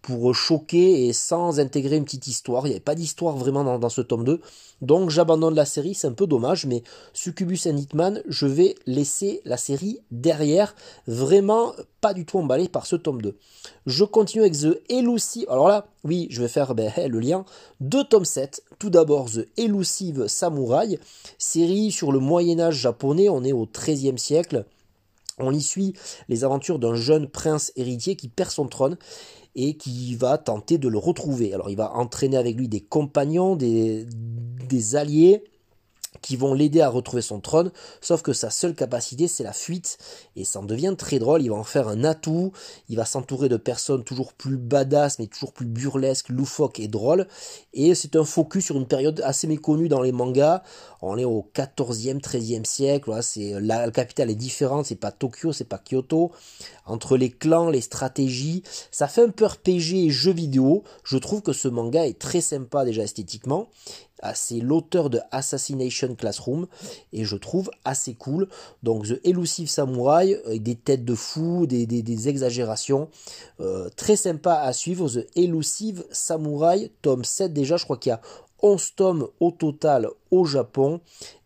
pour 0.03 0.35
choquer 0.35 1.07
et 1.07 1.13
sans 1.13 1.61
intégrer 1.61 1.95
une 1.95 2.03
petite 2.03 2.27
histoire. 2.27 2.67
Il 2.67 2.69
n'y 2.69 2.75
avait 2.75 2.81
pas 2.81 2.93
d'histoire 2.93 3.37
vraiment 3.37 3.79
dans, 3.79 3.89
ce 3.89 4.01
tome 4.01 4.25
2. 4.25 4.41
Donc 4.81 5.09
j'abandonne 5.09 5.55
la 5.55 5.63
série, 5.63 5.95
c'est 5.95 6.07
un 6.07 6.11
peu 6.11 6.27
dommage, 6.27 6.65
mais 6.65 6.83
Succubus 7.13 7.65
and 7.67 7.77
Hitman, 7.77 8.21
je 8.27 8.45
vais 8.45 8.75
laisser 8.85 9.41
la 9.45 9.55
série 9.55 9.99
derrière. 10.11 10.75
Vraiment 11.07 11.73
pas 12.01 12.13
du 12.13 12.25
tout 12.25 12.37
emballé 12.37 12.67
par 12.67 12.85
ce 12.85 12.97
tome 12.97 13.21
2. 13.21 13.37
Je 13.85 14.03
continue 14.03 14.41
avec 14.41 14.57
The 14.59 14.81
Elusive. 14.91 15.45
Alors 15.49 15.69
là, 15.69 15.87
oui, 16.03 16.27
je 16.29 16.41
vais 16.41 16.49
faire 16.49 16.75
ben, 16.75 16.91
le 17.07 17.19
lien. 17.21 17.45
Deux 17.79 18.03
tomes 18.03 18.25
7. 18.25 18.61
Tout 18.79 18.89
d'abord 18.89 19.31
The 19.31 19.47
Elusive 19.57 20.27
Samurai, 20.27 20.99
série 21.37 21.91
sur 21.91 22.11
le 22.11 22.19
Moyen 22.19 22.59
Âge 22.59 22.75
japonais, 22.75 23.29
on 23.29 23.45
est 23.45 23.53
au 23.53 23.65
XIIIe 23.65 24.19
siècle. 24.19 24.65
On 25.39 25.53
y 25.53 25.61
suit 25.61 25.93
les 26.29 26.43
aventures 26.43 26.77
d'un 26.77 26.93
jeune 26.93 27.27
prince 27.27 27.71
héritier 27.75 28.15
qui 28.15 28.27
perd 28.27 28.51
son 28.51 28.67
trône 28.67 28.97
et 29.55 29.75
qui 29.77 30.15
va 30.15 30.37
tenter 30.37 30.77
de 30.77 30.87
le 30.87 30.97
retrouver. 30.97 31.53
Alors 31.53 31.69
il 31.69 31.77
va 31.77 31.93
entraîner 31.93 32.37
avec 32.37 32.55
lui 32.57 32.67
des 32.67 32.81
compagnons, 32.81 33.55
des, 33.55 34.05
des 34.69 34.95
alliés, 34.95 35.43
qui 36.23 36.37
vont 36.37 36.55
l'aider 36.55 36.81
à 36.81 36.89
retrouver 36.89 37.21
son 37.21 37.39
trône, 37.39 37.71
sauf 38.01 38.23
que 38.23 38.33
sa 38.33 38.49
seule 38.49 38.73
capacité 38.73 39.27
c'est 39.27 39.43
la 39.43 39.53
fuite, 39.53 39.99
et 40.35 40.45
ça 40.45 40.59
en 40.59 40.63
devient 40.63 40.95
très 40.97 41.19
drôle, 41.19 41.43
il 41.43 41.49
va 41.49 41.55
en 41.55 41.63
faire 41.63 41.87
un 41.87 42.03
atout, 42.03 42.51
il 42.89 42.95
va 42.95 43.05
s'entourer 43.05 43.49
de 43.49 43.57
personnes 43.57 44.03
toujours 44.03 44.33
plus 44.33 44.57
badass, 44.57 45.19
mais 45.19 45.27
toujours 45.27 45.53
plus 45.53 45.67
burlesques, 45.67 46.29
loufoques 46.29 46.79
et 46.79 46.87
drôles, 46.87 47.27
et 47.73 47.93
c'est 47.93 48.15
un 48.15 48.23
focus 48.23 48.65
sur 48.65 48.77
une 48.77 48.87
période 48.87 49.21
assez 49.23 49.45
méconnue 49.45 49.89
dans 49.89 50.01
les 50.01 50.13
mangas, 50.13 50.63
on 51.01 51.17
est 51.17 51.25
au 51.25 51.45
14e, 51.53 52.21
13e 52.21 52.65
siècle, 52.65 53.11
la, 53.61 53.91
capitale 53.91 54.31
est 54.31 54.35
différente, 54.35 54.85
c'est 54.85 54.95
pas 54.95 55.11
Tokyo, 55.11 55.51
c'est 55.51 55.65
pas 55.65 55.77
Kyoto, 55.77 56.31
entre 56.85 57.17
les 57.17 57.29
clans, 57.29 57.69
les 57.69 57.81
stratégies, 57.81 58.63
ça 58.91 59.09
fait 59.09 59.23
un 59.23 59.29
peu 59.29 59.45
RPG 59.45 60.05
et 60.05 60.09
jeu 60.09 60.31
vidéo, 60.31 60.83
je 61.03 61.17
trouve 61.17 61.41
que 61.41 61.51
ce 61.51 61.67
manga 61.67 62.07
est 62.07 62.17
très 62.17 62.39
sympa 62.39 62.85
déjà 62.85 63.03
esthétiquement, 63.03 63.67
c'est 64.33 64.59
l'auteur 64.59 65.09
de 65.09 65.19
Assassination 65.31 66.15
Classroom 66.15 66.67
et 67.11 67.25
je 67.25 67.35
trouve 67.35 67.69
assez 67.83 68.13
cool. 68.13 68.47
Donc 68.81 69.07
The 69.07 69.19
Elusive 69.25 69.69
Samurai, 69.69 70.39
avec 70.45 70.63
des 70.63 70.75
têtes 70.75 71.05
de 71.05 71.15
fou, 71.15 71.65
des, 71.67 72.29
exagérations. 72.29 73.09
Euh, 73.59 73.89
très 73.95 74.15
sympa 74.15 74.55
à 74.55 74.73
suivre. 74.73 75.09
The 75.09 75.27
Elusive 75.35 76.05
Samurai, 76.11 76.91
tome 77.01 77.23
7 77.23 77.53
déjà, 77.53 77.77
je 77.77 77.83
crois 77.83 77.97
qu'il 77.97 78.11
y 78.11 78.13
a 78.13 78.21
11 78.63 78.95
tomes 78.95 79.27
au 79.39 79.51
total 79.51 80.07
au 80.31 80.45
Japon. 80.45 81.01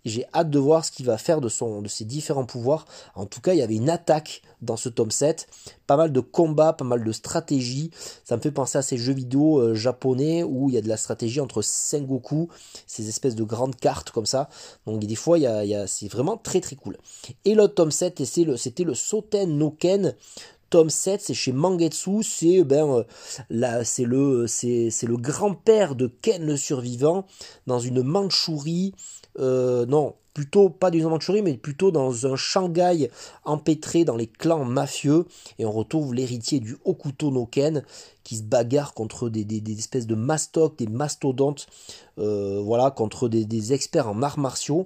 J'ai 0.06 0.26
hâte 0.34 0.50
de 0.50 0.60
voir 0.60 0.86
ce 0.86 0.92
qu'il 0.92 1.06
va 1.06 1.18
faire 1.18 1.42
de, 1.42 1.50
son, 1.50 1.82
de 1.82 1.90
ses 1.90 2.06
différents 2.06 2.46
pouvoirs. 2.46 2.86
En 3.16 3.26
tout 3.26 3.42
cas, 3.42 3.54
il 3.54 3.58
y 3.58 3.62
avait 3.62 3.76
une 3.76 3.90
attaque 3.90 4.42
dans 4.62 4.78
ce 4.78 4.88
tome 4.88 5.12
7. 5.12 5.48
Pas 5.86 5.98
mal 5.98 6.14
de 6.14 6.20
combats, 6.22 6.72
pas 6.72 6.86
mal 6.86 7.04
de 7.04 7.12
stratégie. 7.12 7.92
Ça 8.24 8.38
me 8.38 8.42
fait 8.42 8.52
penser 8.52 8.78
à 8.78 8.82
ces 8.82 8.98
jeux 8.98 9.14
vidéo 9.14 9.60
euh, 9.60 9.74
japonais 9.74 10.44
où 10.44 10.70
il 10.70 10.76
y 10.76 10.78
a 10.78 10.82
de 10.82 10.88
la 10.88 10.96
stratégie 10.96 11.42
entre 11.42 11.62
Sengoku, 11.62 12.48
ces 12.86 13.10
espèces 13.10 13.36
de 13.36 13.44
grandes 13.44 13.76
cartes 13.76 14.12
comme 14.12 14.26
ça. 14.26 14.48
Donc 14.86 15.04
des 15.04 15.16
fois, 15.16 15.38
il 15.38 15.42
y 15.42 15.76
a, 15.76 15.88
c'est 15.88 16.08
vraiment 16.08 16.38
très 16.38 16.62
très 16.62 16.78
cool. 16.78 16.98
Et 17.44 17.56
l'autre 17.56 17.74
tome 17.74 17.92
7, 17.92 18.24
c'était 18.56 18.84
le, 18.84 18.94
Soten 18.94 19.58
no 19.58 19.72
Ken 19.72 20.16
tome 20.70 20.90
7, 20.90 21.22
c'est 21.22 21.34
chez 21.34 21.52
Mangetsu, 21.52 22.24
c'est 22.24 22.64
ben 22.64 23.06
euh, 23.52 23.84
c'est 23.84 24.06
le 24.06 24.48
c'est 24.48 24.90
le 25.04 25.18
grand-père 25.18 25.96
de 25.96 26.08
Ken 26.08 26.46
le 26.46 26.58
survivant 26.58 27.26
dans 27.66 27.80
une 27.80 28.04
Mandchourie 28.04 28.94
euh, 29.40 29.86
non, 29.86 30.16
plutôt 30.38 30.70
pas 30.70 30.92
du 30.92 31.02
Mandchourie, 31.02 31.42
mais 31.42 31.58
plutôt 31.58 31.90
dans 31.90 32.28
un 32.28 32.36
Shanghai 32.36 33.10
empêtré 33.44 34.06
dans 34.06 34.16
les 34.16 34.28
clans 34.28 34.66
mafieux, 34.66 35.26
et 35.58 35.66
on 35.66 35.72
retrouve 35.72 36.14
l'héritier 36.14 36.60
du 36.60 36.78
Hokuto 36.86 37.32
no 37.32 37.48
Ken 37.48 37.84
qui 38.24 38.36
se 38.36 38.44
bagarre 38.44 38.94
contre 38.94 39.30
des, 39.30 39.48
espèces 39.72 40.06
de 40.06 40.14
mastocs, 40.14 40.78
des 40.78 40.86
mastodontes, 40.86 41.66
euh, 42.20 42.62
voilà, 42.64 42.92
contre 42.92 43.30
des, 43.30 43.74
experts 43.74 44.10
en 44.10 44.22
arts 44.22 44.38
martiaux. 44.38 44.86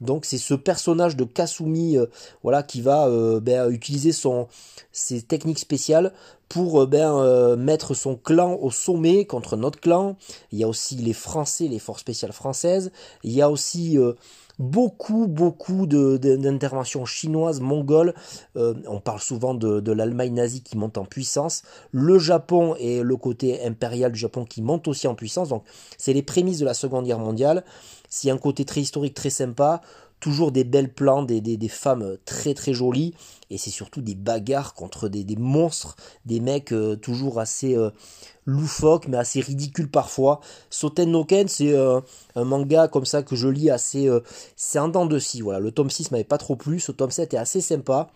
Donc 0.00 0.24
c'est 0.24 0.38
ce 0.38 0.54
personnage 0.54 1.16
de 1.16 1.24
Kasumi, 1.24 1.96
euh, 1.96 2.06
voilà, 2.44 2.62
qui 2.62 2.80
va 2.80 3.08
ben, 3.40 3.70
utiliser 3.70 4.12
son 4.12 4.46
ses 4.92 5.22
techniques 5.22 5.58
spéciales 5.58 6.12
pour 6.48 6.86
ben, 6.86 7.56
mettre 7.56 7.94
son 7.94 8.14
clan 8.14 8.58
au 8.60 8.70
sommet 8.70 9.24
contre 9.24 9.56
notre 9.56 9.80
clan. 9.80 10.16
Il 10.52 10.58
y 10.58 10.64
a 10.64 10.68
aussi 10.68 10.96
les 10.96 11.14
Français, 11.14 11.66
les 11.66 11.78
forces 11.78 12.02
spéciales 12.02 12.32
françaises. 12.32 12.92
Il 13.24 13.32
y 13.32 13.40
a 13.40 13.50
aussi 13.50 13.96
beaucoup, 14.62 15.26
beaucoup 15.26 15.86
d'interventions 15.86 17.04
chinoises, 17.04 17.60
mongoles. 17.60 18.14
Euh, 18.56 18.74
on 18.86 19.00
parle 19.00 19.20
souvent 19.20 19.54
de, 19.54 19.92
l'Allemagne 19.92 20.34
nazie 20.34 20.62
qui 20.62 20.78
monte 20.78 20.98
en 20.98 21.04
puissance. 21.04 21.62
Le 21.90 22.18
Japon 22.18 22.76
et 22.78 23.02
le 23.02 23.16
côté 23.16 23.64
impérial 23.64 24.12
du 24.12 24.18
Japon 24.18 24.44
qui 24.44 24.62
monte 24.62 24.86
aussi 24.86 25.08
en 25.08 25.14
puissance. 25.14 25.48
Donc, 25.48 25.64
c'est 25.98 26.12
les 26.12 26.22
prémices 26.22 26.60
de 26.60 26.64
la 26.64 26.74
Seconde 26.74 27.06
Guerre 27.06 27.18
mondiale. 27.18 27.64
C'est 28.08 28.30
un 28.30 28.38
côté 28.38 28.64
très 28.64 28.80
historique, 28.80 29.14
très 29.14 29.30
sympa 29.30 29.80
toujours 30.20 30.52
des 30.52 30.62
belles 30.62 30.92
plans, 30.92 31.24
des, 31.24 31.40
des, 31.40 31.68
femmes 31.68 32.16
très 32.24 32.54
très 32.54 32.72
jolies, 32.72 33.12
et 33.52 33.58
c'est 33.58 33.70
surtout 33.70 34.00
des 34.00 34.14
bagarres 34.14 34.72
contre 34.72 35.08
des, 35.08 35.36
monstres, 35.36 35.94
des 36.24 36.40
mecs 36.40 36.72
euh, 36.72 36.96
toujours 36.96 37.38
assez 37.38 37.76
euh, 37.76 37.90
loufoques, 38.46 39.08
mais 39.08 39.18
assez 39.18 39.42
ridicules 39.42 39.90
parfois. 39.90 40.40
Soten 40.70 41.10
no 41.10 41.26
Ken, 41.26 41.48
c'est 41.48 41.74
euh, 41.74 42.00
un 42.34 42.44
manga 42.44 42.88
comme 42.88 43.04
ça 43.04 43.22
que 43.22 43.36
je 43.36 43.48
lis 43.48 43.68
assez... 43.68 44.08
c'est 44.56 44.78
un 44.78 44.88
dent 44.88 45.04
de 45.04 45.18
scie, 45.18 45.42
voilà. 45.42 45.60
Le 45.60 45.70
tome 45.70 45.90
6 45.90 46.12
m'avait 46.12 46.24
pas 46.24 46.38
trop 46.38 46.56
plu, 46.56 46.80
ce 46.80 46.92
tome 46.92 47.10
7 47.10 47.34
est 47.34 47.36
assez 47.36 47.60
sympa 47.60 48.10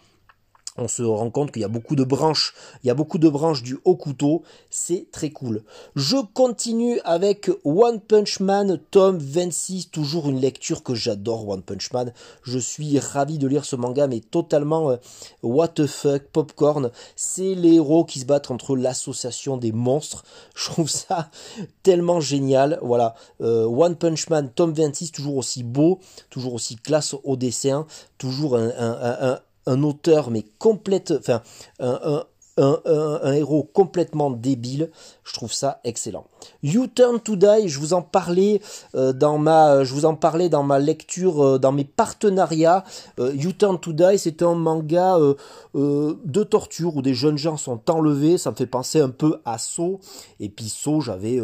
on 0.78 0.88
se 0.88 1.02
rend 1.02 1.30
compte 1.30 1.52
qu'il 1.52 1.62
y 1.62 1.64
a 1.64 1.68
beaucoup 1.68 1.96
de 1.96 2.04
branches, 2.04 2.54
il 2.82 2.86
y 2.86 2.90
a 2.90 2.94
beaucoup 2.94 3.18
de 3.18 3.28
branches 3.28 3.62
du 3.62 3.78
haut 3.84 3.96
couteau, 3.96 4.42
c'est 4.70 5.06
très 5.10 5.30
cool. 5.30 5.62
Je 5.94 6.16
continue 6.34 7.00
avec 7.04 7.50
One 7.64 8.00
Punch 8.00 8.40
Man, 8.40 8.78
tome 8.90 9.18
26, 9.18 9.90
toujours 9.90 10.28
une 10.28 10.40
lecture 10.40 10.82
que 10.82 10.94
j'adore 10.94 11.48
One 11.48 11.62
Punch 11.62 11.92
Man. 11.92 12.12
Je 12.42 12.58
suis 12.58 12.98
ravi 12.98 13.38
de 13.38 13.46
lire 13.46 13.64
ce 13.64 13.76
manga, 13.76 14.06
mais 14.06 14.20
totalement 14.20 14.90
euh, 14.90 14.96
what 15.42 15.68
the 15.68 15.86
fuck, 15.86 16.24
popcorn. 16.32 16.90
C'est 17.14 17.54
les 17.54 17.74
héros 17.74 18.04
qui 18.04 18.20
se 18.20 18.26
battent 18.26 18.50
entre 18.50 18.76
l'association 18.76 19.56
des 19.56 19.72
monstres. 19.72 20.24
Je 20.54 20.66
trouve 20.66 20.90
ça 20.90 21.30
tellement 21.82 22.20
génial. 22.20 22.78
Voilà, 22.82 23.14
euh, 23.40 23.64
One 23.64 23.96
Punch 23.96 24.28
Man, 24.28 24.50
tome 24.54 24.72
26, 24.72 25.12
toujours 25.12 25.36
aussi 25.36 25.62
beau, 25.62 26.00
toujours 26.30 26.54
aussi 26.54 26.76
classe 26.76 27.14
au 27.24 27.36
dessin, 27.36 27.86
toujours 28.18 28.56
un 28.56 28.66
un 28.78 29.40
auteur 29.66 30.30
mais 30.30 30.44
complète, 30.58 31.12
enfin 31.18 31.42
un, 31.78 32.24
un, 32.58 32.80
un, 33.22 33.32
héros 33.32 33.68
complètement 33.72 34.30
débile. 34.30 34.90
Je 35.24 35.34
trouve 35.34 35.52
ça 35.52 35.80
excellent. 35.84 36.26
You 36.62 36.86
Turn 36.86 37.20
to 37.20 37.36
Die, 37.36 37.68
je 37.68 37.78
vous 37.78 37.92
en 37.92 38.00
parlais 38.00 38.62
euh, 38.94 39.12
dans 39.12 39.36
ma, 39.36 39.84
je 39.84 39.92
vous 39.92 40.06
en 40.06 40.14
parlais 40.14 40.48
dans 40.48 40.62
ma 40.62 40.78
lecture, 40.78 41.44
euh, 41.44 41.58
dans 41.58 41.72
mes 41.72 41.84
partenariats. 41.84 42.84
Euh, 43.18 43.34
you 43.34 43.52
Turn 43.52 43.78
to 43.78 43.92
Die, 43.92 44.18
c'est 44.18 44.42
un 44.42 44.54
manga 44.54 45.18
de 45.74 46.42
torture 46.44 46.96
où 46.96 47.02
des 47.02 47.14
jeunes 47.14 47.36
gens 47.36 47.58
sont 47.58 47.90
enlevés. 47.90 48.38
Ça 48.38 48.50
me 48.50 48.56
fait 48.56 48.66
penser 48.66 49.00
un 49.00 49.10
peu 49.10 49.40
à 49.44 49.58
Saw. 49.58 50.00
Et 50.40 50.48
puis 50.48 50.68
Saw, 50.68 51.00
j'avais, 51.02 51.38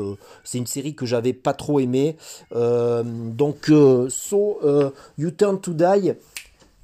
c'est 0.45 0.59
une 0.59 0.67
série 0.67 0.95
que 0.95 1.05
j'avais 1.05 1.35
pas 1.35 1.53
trop 1.53 1.81
aimée. 1.81 2.17
donc 2.55 3.71
Saw, 4.09 4.93
You 5.19 5.31
Turn 5.33 5.61
to 5.61 5.75
Die, 5.75 6.15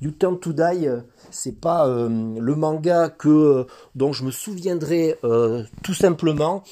You 0.03 0.11
Turn 0.11 0.39
to 0.39 0.53
Die 0.53 0.89
c'est 1.31 1.61
pas 1.61 1.87
euh, 1.87 2.09
le 2.09 2.55
manga 2.55 3.09
que 3.09 3.29
euh, 3.29 3.65
dont 3.95 4.13
je 4.13 4.25
me 4.25 4.31
souviendrai 4.31 5.17
euh, 5.25 5.65
tout 5.83 5.95
simplement. 5.95 6.63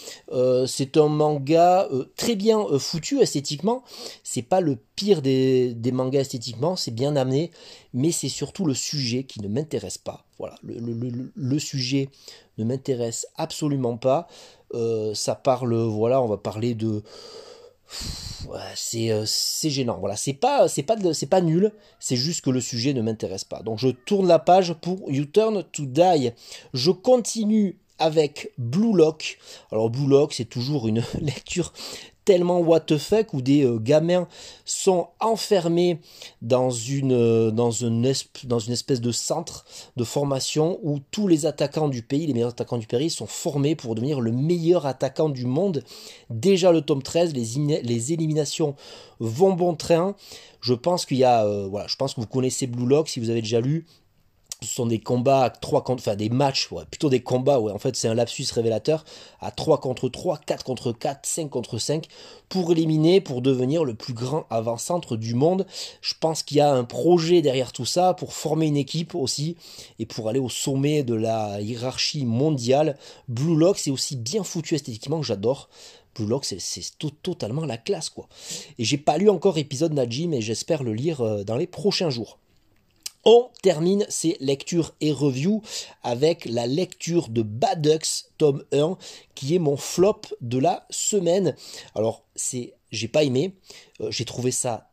c'est 0.66 0.96
un 0.96 1.08
manga 1.08 1.88
très 2.16 2.34
bien 2.34 2.64
foutu 2.78 3.20
esthétiquement. 3.20 3.82
C'est 4.22 4.42
pas 4.42 4.60
le 4.60 4.76
pire 4.96 5.22
des, 5.22 5.74
mangas 5.92 6.20
esthétiquement, 6.20 6.76
c'est 6.76 6.90
bien 6.90 7.16
amené, 7.16 7.50
mais 7.94 8.12
c'est 8.12 8.28
surtout 8.28 8.66
le 8.66 8.74
sujet 8.74 9.24
qui 9.24 9.40
ne 9.40 9.48
m'intéresse 9.48 9.98
pas. 9.98 10.24
Voilà, 10.38 10.56
le 10.62 11.58
sujet 11.58 12.10
ne 12.58 12.64
m'intéresse 12.64 13.26
absolument 13.36 13.96
pas. 13.96 14.26
ça 15.14 15.34
parle, 15.34 15.74
voilà, 15.74 16.20
on 16.22 16.28
va 16.28 16.36
parler 16.36 16.74
de 16.74 17.02
c'est 18.74 19.10
euh, 19.10 19.24
c'est 19.26 19.70
gênant. 19.70 19.98
Voilà, 19.98 20.16
c'est 20.16 20.34
pas 20.34 20.68
c'est 20.68 20.82
pas 20.82 20.96
c'est 21.12 21.26
pas 21.26 21.40
nul, 21.40 21.72
c'est 21.98 22.16
juste 22.16 22.42
que 22.42 22.50
le 22.50 22.60
sujet 22.60 22.92
ne 22.92 23.02
m'intéresse 23.02 23.44
pas. 23.44 23.62
Donc 23.62 23.78
je 23.78 23.88
tourne 23.88 24.26
la 24.26 24.38
page 24.38 24.74
pour 24.74 25.10
You 25.10 25.24
Turn 25.26 25.64
to 25.72 25.86
Die. 25.86 26.32
Je 26.74 26.90
continue 26.90 27.78
avec 27.98 28.52
Blue 28.58 28.94
Lock. 28.94 29.38
Alors 29.72 29.90
Blue 29.90 30.08
Lock, 30.08 30.34
c'est 30.34 30.44
toujours 30.44 30.88
une 30.88 31.02
lecture 31.20 31.72
tellement 32.26 32.58
what 32.58 32.80
the 32.80 32.98
fuck 32.98 33.32
où 33.32 33.40
des 33.40 33.64
euh, 33.64 33.78
gamins 33.78 34.28
sont 34.66 35.08
enfermés 35.20 36.00
dans 36.42 36.70
une, 36.70 37.12
euh, 37.12 37.50
dans, 37.50 37.70
une 37.70 38.04
espèce 38.04 39.00
de 39.00 39.12
centre 39.12 39.64
de 39.96 40.04
formation 40.04 40.78
où 40.82 40.98
tous 41.10 41.28
les 41.28 41.46
attaquants 41.46 41.88
du 41.88 42.02
pays, 42.02 42.26
les 42.26 42.34
meilleurs 42.34 42.50
attaquants 42.50 42.78
du 42.78 42.86
pays 42.86 43.08
sont 43.08 43.26
formés 43.26 43.76
pour 43.76 43.94
devenir 43.94 44.20
le 44.20 44.32
meilleur 44.32 44.84
attaquant 44.86 45.28
du 45.30 45.46
monde. 45.46 45.84
Déjà 46.28 46.72
le 46.72 46.82
tome 46.82 47.02
13, 47.02 47.32
les, 47.32 48.12
éliminations 48.12 48.74
vont 49.20 49.52
bon 49.52 49.74
train. 49.74 50.16
Je 50.60 50.74
pense 50.74 51.06
qu'il 51.06 51.18
y 51.18 51.24
a, 51.24 51.46
euh, 51.46 51.70
je 51.86 51.94
pense 51.94 52.14
que 52.14 52.20
vous 52.20 52.26
connaissez 52.26 52.66
Blue 52.66 52.86
Lock 52.86 53.08
si 53.08 53.20
vous 53.20 53.30
avez 53.30 53.40
déjà 53.40 53.60
lu 53.60 53.86
ce 54.62 54.68
sont 54.68 54.86
des 54.86 54.98
combats 54.98 55.44
à 55.44 55.50
3 55.50 55.84
contre, 55.84 56.02
enfin 56.02 56.16
des 56.16 56.30
matchs, 56.30 56.70
plutôt 56.90 57.10
des 57.10 57.22
combats, 57.22 57.60
ouais, 57.60 57.72
en 57.72 57.78
fait 57.78 57.94
c'est 57.94 58.08
un 58.08 58.14
lapsus 58.14 58.46
révélateur, 58.52 59.04
à 59.40 59.50
3 59.50 59.80
contre 59.80 60.08
3, 60.08 60.38
4 60.38 60.64
contre 60.64 60.92
4, 60.92 61.26
5 61.26 61.50
contre 61.50 61.78
5, 61.78 62.06
pour 62.48 62.72
éliminer, 62.72 63.20
pour 63.20 63.42
devenir 63.42 63.84
le 63.84 63.94
plus 63.94 64.14
grand 64.14 64.46
avant-centre 64.48 65.16
du 65.16 65.34
monde. 65.34 65.66
Je 66.00 66.14
pense 66.18 66.42
qu'il 66.42 66.56
y 66.56 66.60
a 66.60 66.72
un 66.72 66.84
projet 66.84 67.42
derrière 67.42 67.72
tout 67.72 67.84
ça, 67.84 68.14
pour 68.14 68.32
former 68.32 68.66
une 68.66 68.78
équipe 68.78 69.14
aussi, 69.14 69.56
et 69.98 70.06
pour 70.06 70.28
aller 70.28 70.40
au 70.40 70.48
sommet 70.48 71.02
de 71.02 71.14
la 71.14 71.60
hiérarchie 71.60 72.24
mondiale. 72.24 72.96
Blue 73.28 73.56
Lock, 73.56 73.78
c'est 73.78 73.90
aussi 73.90 74.16
bien 74.16 74.42
foutu 74.42 74.74
esthétiquement 74.74 75.20
que 75.20 75.26
j'adore. 75.26 75.68
Blue 76.14 76.26
Lock, 76.26 76.46
c'est 76.46 76.98
totalement 77.22 77.66
la 77.66 77.76
classe, 77.76 78.08
quoi. 78.08 78.26
Et 78.78 78.84
j'ai 78.84 78.96
pas 78.96 79.18
lu 79.18 79.28
encore 79.28 79.58
épisode 79.58 79.92
Najim, 79.92 80.30
mais 80.30 80.40
j'espère 80.40 80.82
le 80.82 80.94
lire 80.94 81.20
euh, 81.20 81.44
dans 81.44 81.56
les 81.56 81.66
prochains 81.66 82.08
jours. 82.08 82.38
On 83.28 83.50
termine 83.60 84.06
ces 84.08 84.36
lectures 84.38 84.94
et 85.00 85.10
reviews 85.10 85.60
avec 86.04 86.44
la 86.44 86.68
lecture 86.68 87.28
de 87.28 87.42
Badux, 87.42 88.28
tome 88.38 88.62
1, 88.72 88.96
qui 89.34 89.56
est 89.56 89.58
mon 89.58 89.76
flop 89.76 90.20
de 90.40 90.58
la 90.58 90.86
semaine. 90.90 91.56
Alors, 91.96 92.22
c'est, 92.36 92.74
j'ai 92.92 93.08
pas 93.08 93.24
aimé, 93.24 93.56
euh, 94.00 94.12
j'ai 94.12 94.24
trouvé 94.24 94.52
ça 94.52 94.92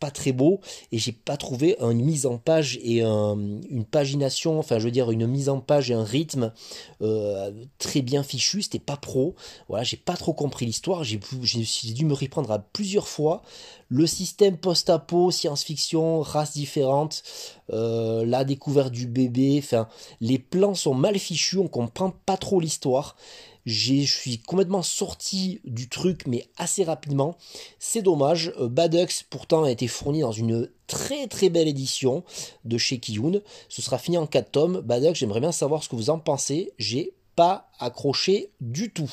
pas 0.00 0.10
très 0.10 0.32
beau 0.32 0.60
et 0.92 0.98
j'ai 0.98 1.12
pas 1.12 1.36
trouvé 1.36 1.76
une 1.80 2.04
mise 2.04 2.26
en 2.26 2.38
page 2.38 2.78
et 2.82 3.02
une 3.02 3.84
pagination, 3.90 4.58
enfin 4.58 4.78
je 4.78 4.84
veux 4.84 4.90
dire 4.90 5.10
une 5.10 5.26
mise 5.26 5.48
en 5.48 5.60
page 5.60 5.90
et 5.90 5.94
un 5.94 6.04
rythme 6.04 6.52
euh, 7.02 7.50
très 7.78 8.02
bien 8.02 8.22
fichu, 8.22 8.62
c'était 8.62 8.78
pas 8.78 8.96
pro. 8.96 9.34
Voilà, 9.68 9.84
j'ai 9.84 9.96
pas 9.96 10.16
trop 10.16 10.32
compris 10.32 10.66
l'histoire, 10.66 11.04
j'ai 11.04 11.18
dû 11.94 12.04
me 12.04 12.14
reprendre 12.14 12.50
à 12.50 12.58
plusieurs 12.58 13.08
fois. 13.08 13.42
Le 13.88 14.06
système 14.06 14.56
post-apo, 14.56 15.30
science-fiction, 15.30 16.20
races 16.20 16.52
différentes, 16.52 17.22
euh, 17.72 18.24
la 18.24 18.44
découverte 18.44 18.92
du 18.92 19.06
bébé, 19.06 19.60
enfin 19.62 19.88
les 20.20 20.38
plans 20.38 20.74
sont 20.74 20.94
mal 20.94 21.18
fichus, 21.18 21.58
on 21.58 21.68
comprend 21.68 22.12
pas 22.24 22.36
trop 22.36 22.60
l'histoire. 22.60 23.16
Je 23.66 24.04
suis 24.04 24.38
complètement 24.38 24.82
sorti 24.82 25.60
du 25.64 25.88
truc, 25.88 26.26
mais 26.26 26.46
assez 26.56 26.84
rapidement. 26.84 27.36
C'est 27.78 28.02
dommage. 28.02 28.52
Euh, 28.58 28.68
Badux, 28.68 29.24
pourtant, 29.28 29.64
a 29.64 29.70
été 29.70 29.86
fourni 29.86 30.20
dans 30.20 30.32
une 30.32 30.70
très 30.86 31.26
très 31.26 31.50
belle 31.50 31.68
édition 31.68 32.24
de 32.64 32.78
chez 32.78 32.98
Kiyun. 32.98 33.40
Ce 33.68 33.82
sera 33.82 33.98
fini 33.98 34.18
en 34.18 34.26
4 34.26 34.50
tomes. 34.50 34.80
Badux, 34.80 35.14
j'aimerais 35.14 35.40
bien 35.40 35.52
savoir 35.52 35.82
ce 35.82 35.88
que 35.88 35.96
vous 35.96 36.10
en 36.10 36.18
pensez. 36.18 36.72
J'ai 36.78 37.14
pas 37.36 37.70
accroché 37.78 38.50
du 38.60 38.92
tout. 38.92 39.10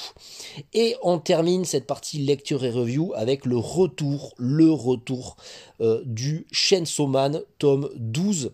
Et 0.73 0.95
on 1.01 1.19
termine 1.19 1.65
cette 1.65 1.87
partie 1.87 2.17
lecture 2.19 2.65
et 2.65 2.71
review 2.71 3.13
avec 3.15 3.45
le 3.45 3.57
retour, 3.57 4.33
le 4.37 4.71
retour 4.71 5.37
euh, 5.81 6.01
du 6.05 6.47
Chainsaw 6.51 7.07
Man, 7.07 7.41
tome 7.59 7.89
12 7.95 8.51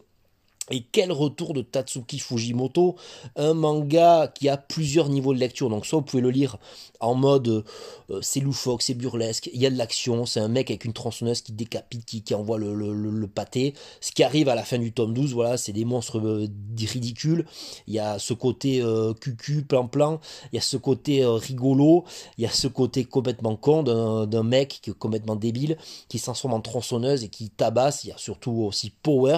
et 0.74 0.84
quel 0.92 1.12
retour 1.12 1.54
de 1.54 1.62
Tatsuki 1.62 2.18
Fujimoto, 2.18 2.96
un 3.36 3.54
manga 3.54 4.28
qui 4.28 4.50
a 4.50 4.58
plusieurs 4.58 5.08
niveaux 5.08 5.34
de 5.34 5.40
lecture. 5.40 5.70
Donc 5.70 5.86
soit 5.86 6.00
vous 6.00 6.06
pouvez 6.06 6.24
le 6.24 6.32
lire 6.32 6.58
en 7.00 7.14
mode 7.14 7.64
euh, 8.10 8.20
c'est 8.22 8.40
loufoque, 8.40 8.82
c'est 8.82 8.96
burlesque, 8.96 9.50
il 9.54 9.62
y 9.62 9.66
a 9.66 9.70
de 9.70 9.78
l'action, 9.78 10.26
c'est 10.26 10.40
un 10.40 10.48
mec 10.48 10.72
avec 10.72 10.86
une 10.86 10.94
tronçonneuse 10.94 11.42
qui 11.42 11.52
décapite, 11.52 12.06
qui, 12.06 12.34
envoie 12.34 12.58
le, 12.58 13.28
pâté. 13.28 13.74
Ce 14.02 14.12
qui 14.12 14.24
arrive 14.24 14.50
à 14.50 14.56
la 14.56 14.64
fin 14.64 14.80
du 14.80 14.92
tome 14.94 15.14
12, 15.14 15.34
voilà, 15.34 15.58
c'est 15.58 15.74
des 15.74 15.86
monstres 15.86 16.20
euh, 16.20 16.48
ridicules. 16.80 17.46
Il 17.88 17.94
y 17.94 18.00
a 18.00 18.18
ce 18.18 18.34
côté 18.34 18.82
euh, 18.82 19.14
cucu, 19.14 19.64
plan-plan, 19.64 20.20
il 20.52 20.56
y 20.56 20.60
a 20.60 20.62
ce 20.62 20.78
côté 20.78 21.24
rigolo, 21.26 22.04
il 22.38 22.44
y 22.44 22.48
a 22.48 22.50
ce 22.50 22.68
côté 22.68 23.04
complètement 23.04 23.56
con 23.56 23.84
d'un 23.84 24.44
mec 24.44 24.80
qui 24.82 24.90
est 24.90 24.98
complètement 24.98 25.36
débile, 25.36 25.78
qui 26.08 26.18
se 26.18 26.24
transforme 26.24 26.54
en 26.54 26.62
tronçonneuse 26.62 27.24
et 27.24 27.30
qui 27.30 27.50
tabasse. 27.50 28.06
Il 28.06 28.10
y 28.10 28.12
a 28.12 28.18
surtout 28.18 28.52
aussi 28.52 28.92
Power. 29.04 29.38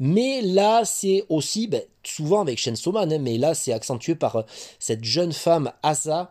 Mais 0.00 0.42
là, 0.42 0.65
c'est 0.84 1.24
aussi, 1.28 1.66
ben, 1.66 1.82
souvent 2.02 2.40
avec 2.40 2.58
Chainsaw 2.58 2.92
Man, 2.92 3.12
hein, 3.12 3.18
mais 3.20 3.38
là, 3.38 3.54
c'est 3.54 3.72
accentué 3.72 4.14
par 4.14 4.44
cette 4.78 5.04
jeune 5.04 5.32
femme 5.32 5.72
Asa 5.82 6.30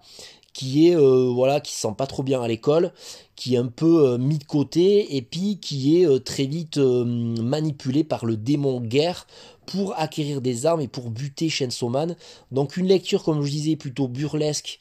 qui 0.56 0.88
est 0.88 0.96
euh, 0.96 1.30
voilà 1.34 1.60
qui 1.60 1.74
sent 1.74 1.94
pas 1.98 2.08
trop 2.08 2.24
bien 2.24 2.42
à 2.42 2.48
l'école, 2.48 2.94
qui 3.36 3.56
est 3.56 3.58
un 3.58 3.68
peu 3.68 4.08
euh, 4.08 4.18
mis 4.18 4.38
de 4.38 4.46
côté 4.46 5.18
et 5.18 5.22
puis 5.22 5.60
qui 5.60 6.00
est 6.00 6.08
euh, 6.08 6.18
très 6.18 6.46
vite 6.46 6.78
manipulé 6.78 8.06
par 8.06 8.26
le 8.26 8.38
démon 8.38 8.80
guerre 8.80 9.28
pour 9.66 10.00
acquérir 10.00 10.40
des 10.40 10.66
armes 10.66 10.80
et 10.80 10.88
pour 10.88 11.10
buter 11.10 11.50
Chainsaw 11.50 11.90
Man. 11.90 12.16
Donc 12.52 12.78
une 12.78 12.88
lecture 12.88 13.22
comme 13.24 13.44
je 13.44 13.52
disais 13.52 13.76
plutôt 13.76 14.08
burlesque 14.08 14.80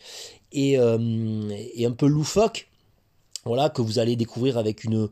et, 0.52 0.78
un 0.78 1.90
peu 1.90 2.06
loufoque 2.06 2.68
voilà 3.44 3.68
que 3.68 3.82
vous 3.82 3.98
allez 3.98 4.16
découvrir 4.16 4.58
avec 4.58 4.84
une, 4.84 5.08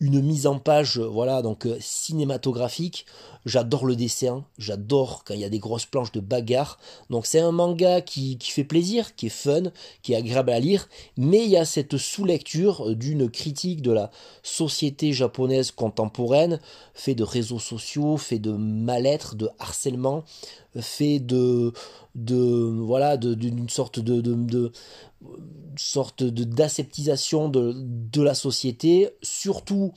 une 0.00 0.20
mise 0.20 0.46
en 0.46 0.58
page 0.58 0.98
voilà 0.98 1.42
donc 1.42 1.66
euh, 1.66 1.76
cinématographique 1.80 3.06
j'adore 3.46 3.86
le 3.86 3.96
dessin 3.96 4.44
j'adore 4.58 5.24
quand 5.24 5.32
il 5.32 5.40
y 5.40 5.44
a 5.44 5.48
des 5.48 5.58
grosses 5.58 5.86
planches 5.86 6.12
de 6.12 6.20
bagarre. 6.20 6.78
Donc 7.08 7.24
c'est 7.24 7.40
un 7.40 7.52
manga 7.52 8.02
qui, 8.02 8.36
fait 8.42 8.64
plaisir 8.64 9.16
qui 9.16 9.26
est 9.26 9.30
fun 9.30 9.70
qui 10.02 10.12
est 10.12 10.16
agréable 10.16 10.50
à 10.50 10.60
lire 10.60 10.88
mais 11.16 11.44
il 11.44 11.50
y 11.50 11.56
a 11.56 11.64
cette 11.64 11.96
sous-lecture 11.96 12.94
d'une 12.94 13.30
critique 13.30 13.80
de 13.80 13.92
la 13.92 14.10
société 14.42 15.12
japonaise 15.12 15.70
contemporaine 15.70 16.60
fait 16.92 17.14
de 17.14 17.24
réseaux 17.24 17.58
sociaux 17.58 18.16
fait 18.16 18.38
de 18.38 18.52
mal-être 18.52 19.36
de 19.36 19.48
harcèlement 19.58 20.24
fait 20.80 21.20
de 21.20 21.72
voilà 22.16 23.16
d'une 23.16 23.68
sorte 23.68 24.00
de, 24.00 24.72
sorte 25.76 26.22
de, 26.22 28.22
la 28.22 28.34
société, 28.34 29.10
surtout 29.22 29.92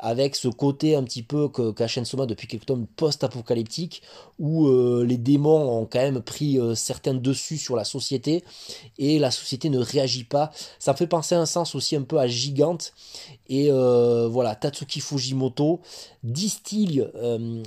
avec 0.00 0.34
ce 0.34 0.48
côté 0.48 0.96
un 0.96 1.04
petit 1.04 1.22
peu 1.22 1.48
qu'a 1.48 1.88
Soma 1.88 2.26
depuis 2.26 2.48
quelques 2.48 2.66
temps 2.66 2.78
post-apocalyptique, 2.96 4.02
où 4.38 4.66
euh, 4.66 5.04
les 5.06 5.16
démons 5.16 5.80
ont 5.80 5.86
quand 5.86 6.00
même 6.00 6.20
pris 6.20 6.58
euh, 6.58 6.74
certains 6.74 7.14
dessus 7.14 7.56
sur 7.58 7.76
la 7.76 7.84
société, 7.84 8.44
et 8.98 9.18
la 9.18 9.30
société 9.30 9.70
ne 9.70 9.78
réagit 9.78 10.24
pas. 10.24 10.50
Ça 10.78 10.92
me 10.92 10.96
fait 10.96 11.06
penser 11.06 11.34
à 11.34 11.40
un 11.40 11.46
sens 11.46 11.74
aussi 11.74 11.94
un 11.96 12.02
peu 12.02 12.18
à 12.18 12.26
Gigante, 12.26 12.92
et 13.48 13.70
euh, 13.70 14.26
voilà, 14.28 14.56
Tatsuki 14.56 15.00
Fujimoto 15.00 15.80
distille 16.22 17.06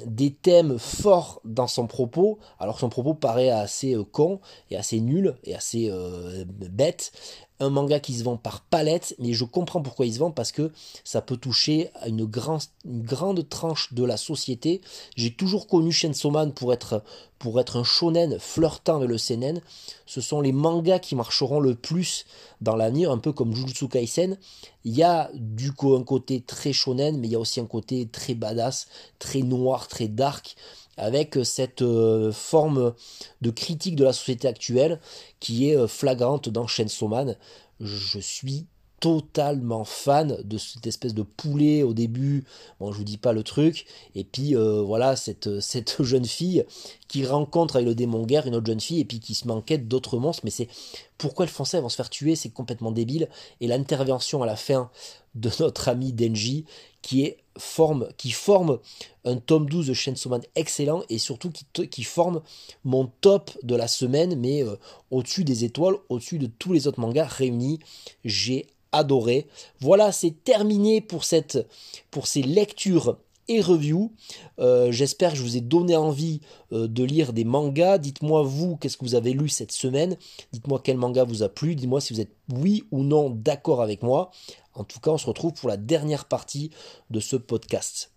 des 0.06 0.32
thèmes 0.34 0.80
forts 0.80 1.42
dans 1.46 1.68
son 1.68 1.88
propos, 1.88 2.40
alors 2.60 2.80
son 2.80 2.90
propos 2.90 3.14
paraît 3.14 3.50
assez 3.50 3.96
con, 4.12 4.40
et 4.70 4.76
assez 4.76 5.00
nul, 5.00 5.36
et 5.44 5.56
assez 5.56 5.92
bête, 6.46 7.12
un 7.60 7.70
manga 7.70 8.00
qui 8.00 8.14
se 8.14 8.24
vend 8.24 8.38
par 8.38 8.62
palette, 8.62 9.16
mais 9.20 9.34
je 9.34 9.44
comprends 9.44 9.82
pourquoi 9.82 10.06
il 10.06 10.14
se 10.14 10.20
vend 10.20 10.32
parce 10.32 10.52
que 10.52 10.72
ça 11.04 11.22
peut 11.22 11.38
toucher 11.38 11.90
à 11.96 12.08
une, 12.08 12.26
grande 12.26 13.50
tranche 13.50 13.94
de 13.94 14.04
la 14.04 14.18
société. 14.18 14.82
J'ai 15.16 15.34
toujours 15.34 15.68
connu 15.68 15.92
Chainsaw 15.92 16.30
Man 16.30 16.54
pour 16.54 16.72
être, 16.74 17.04
pour 17.40 17.60
être 17.60 17.78
un 17.78 17.84
shonen 17.84 18.38
flirtant 18.40 18.98
avec 18.98 19.10
le 19.10 19.18
seinen. 19.18 19.62
Ce 20.06 20.22
sont 20.22 20.42
les 20.42 20.52
mangas 20.52 21.00
qui 21.00 21.16
marcheront 21.16 21.60
le 21.60 21.76
plus 21.76 22.26
dans 22.62 22.76
l'avenir, 22.76 23.12
un 23.12 23.18
peu 23.18 23.32
comme 23.32 23.56
Jujutsu 23.56 23.88
Kaisen. 23.88 24.38
Il 24.84 24.96
y 24.96 25.04
a 25.04 25.30
du 25.34 25.74
coup 25.74 25.96
un 25.96 26.04
côté 26.04 26.42
très 26.42 26.74
shonen, 26.74 27.18
mais 27.18 27.28
il 27.28 27.32
y 27.32 27.36
a 27.36 27.40
aussi 27.40 27.60
un 27.60 27.66
côté 27.66 28.08
très 28.08 28.36
badass, 28.36 28.88
très 29.20 29.42
noir, 29.42 29.88
très 29.88 30.08
dark 30.08 30.56
avec 30.98 31.38
cette 31.44 31.82
euh, 31.82 32.32
forme 32.32 32.94
de 33.42 33.52
critique 33.52 33.96
de 33.96 34.04
la 34.04 34.14
société 34.14 34.48
actuelle 34.48 35.00
qui 35.40 35.70
est 35.70 35.78
euh, 35.78 35.88
flagrante 35.88 36.50
dans 36.50 36.68
Chainsaw 36.68 37.08
Man. 37.08 37.36
Je 37.80 38.20
suis 38.20 38.66
totalement 39.00 39.84
fan 39.84 40.38
de 40.44 40.58
cette 40.58 40.88
espèce 40.88 41.14
de 41.14 41.22
poulet 41.22 41.84
au 41.84 41.94
début. 41.94 42.46
Bon, 42.80 42.92
je 42.92 42.98
vous 42.98 43.04
dis 43.04 43.18
pas 43.18 43.32
le 43.32 43.44
truc. 43.44 43.86
Et 44.16 44.24
puis 44.24 44.56
euh, 44.56 44.82
voilà 44.82 45.16
cette 45.16 45.48
jeune 46.04 46.26
fille 46.26 46.66
qui 47.08 47.26
rencontre 47.26 47.76
avec 47.76 47.88
le 47.88 47.96
démon 47.96 48.26
guerre 48.26 48.48
une 48.48 48.56
autre 48.56 48.66
jeune 48.66 48.80
fille 48.80 49.00
et 49.00 49.06
puis 49.06 49.20
qui 49.20 49.36
se 49.36 49.48
m'enquête 49.48 49.88
d'autres 49.88 50.18
monstres. 50.18 50.42
Mais 50.44 50.52
c'est 50.52 50.68
pourquoi 51.18 51.46
le 51.46 51.52
français 51.52 51.80
vont 51.80 51.90
se 51.90 51.96
faire 51.96 52.10
tuer, 52.10 52.36
c'est 52.36 52.50
complètement 52.50 52.92
débile. 52.92 53.30
Et 53.62 53.68
l'intervention 53.68 54.42
à 54.42 54.46
la 54.46 54.56
fin 54.56 54.90
de 55.36 55.52
notre 55.60 55.90
ami 55.90 56.12
Denji 56.14 56.66
qui 57.04 57.24
est 57.24 57.38
qui 58.18 58.32
forme 58.32 58.80
un 59.26 59.38
tome 59.38 59.70
12 59.70 59.88
de 59.88 59.94
Chainsaw 59.94 60.40
excellent 60.56 61.04
et 61.10 61.18
surtout 61.18 61.52
qui, 61.52 61.88
qui 61.88 62.04
forme 62.04 62.42
mon 62.84 63.12
top 63.22 63.52
de 63.64 63.76
la 63.76 63.88
semaine, 63.88 64.36
mais 64.36 64.64
euh, 64.64 64.76
au-dessus 65.12 65.44
des 65.44 65.64
étoiles, 65.64 65.96
au-dessus 66.10 66.40
de 66.40 66.48
tous 66.48 66.74
les 66.74 66.88
autres 66.88 67.00
mangas 67.00 67.26
réunis. 67.26 67.80
J'ai 68.24 68.68
adoré. 68.92 69.48
Voilà, 69.80 70.12
c'est 70.12 70.44
terminé 70.44 71.02
pour, 71.02 71.24
cette, 71.24 71.68
pour 72.12 72.28
ces 72.28 72.42
lectures 72.42 73.18
et 73.48 73.62
reviews. 73.62 74.12
Euh, 74.60 74.92
j'espère 74.92 75.32
que 75.32 75.38
je 75.38 75.44
vous 75.44 75.58
ai 75.58 75.62
donné 75.62 75.96
envie 75.96 76.42
euh, 76.74 76.88
de 76.88 77.04
lire 77.04 77.34
des 77.34 77.46
mangas. 77.46 77.98
Dites-moi 77.98 78.44
vous, 78.44 78.76
qu'est-ce 78.78 78.98
que 78.98 79.06
vous 79.06 79.16
avez 79.16 79.34
lu 79.34 79.50
cette 79.50 79.72
semaine? 79.72 80.18
Dites-moi 80.52 80.82
quel 80.84 80.98
manga 80.98 81.24
vous 81.24 81.44
a 81.44 81.50
plu. 81.50 81.76
Dites-moi 81.76 82.02
si 82.02 82.14
vous 82.14 82.22
êtes 82.22 82.34
oui 82.54 82.84
ou 82.92 83.04
non 83.04 83.30
d'accord 83.30 83.82
avec 83.82 84.04
moi. 84.04 84.32
En 84.78 84.84
tout 84.84 85.00
cas, 85.00 85.10
on 85.10 85.18
se 85.18 85.26
retrouve 85.26 85.54
pour 85.54 85.70
la 85.70 85.78
dernière 85.78 86.26
partie 86.26 86.70
de 87.10 87.20
ce 87.20 87.36
podcast. 87.36 88.12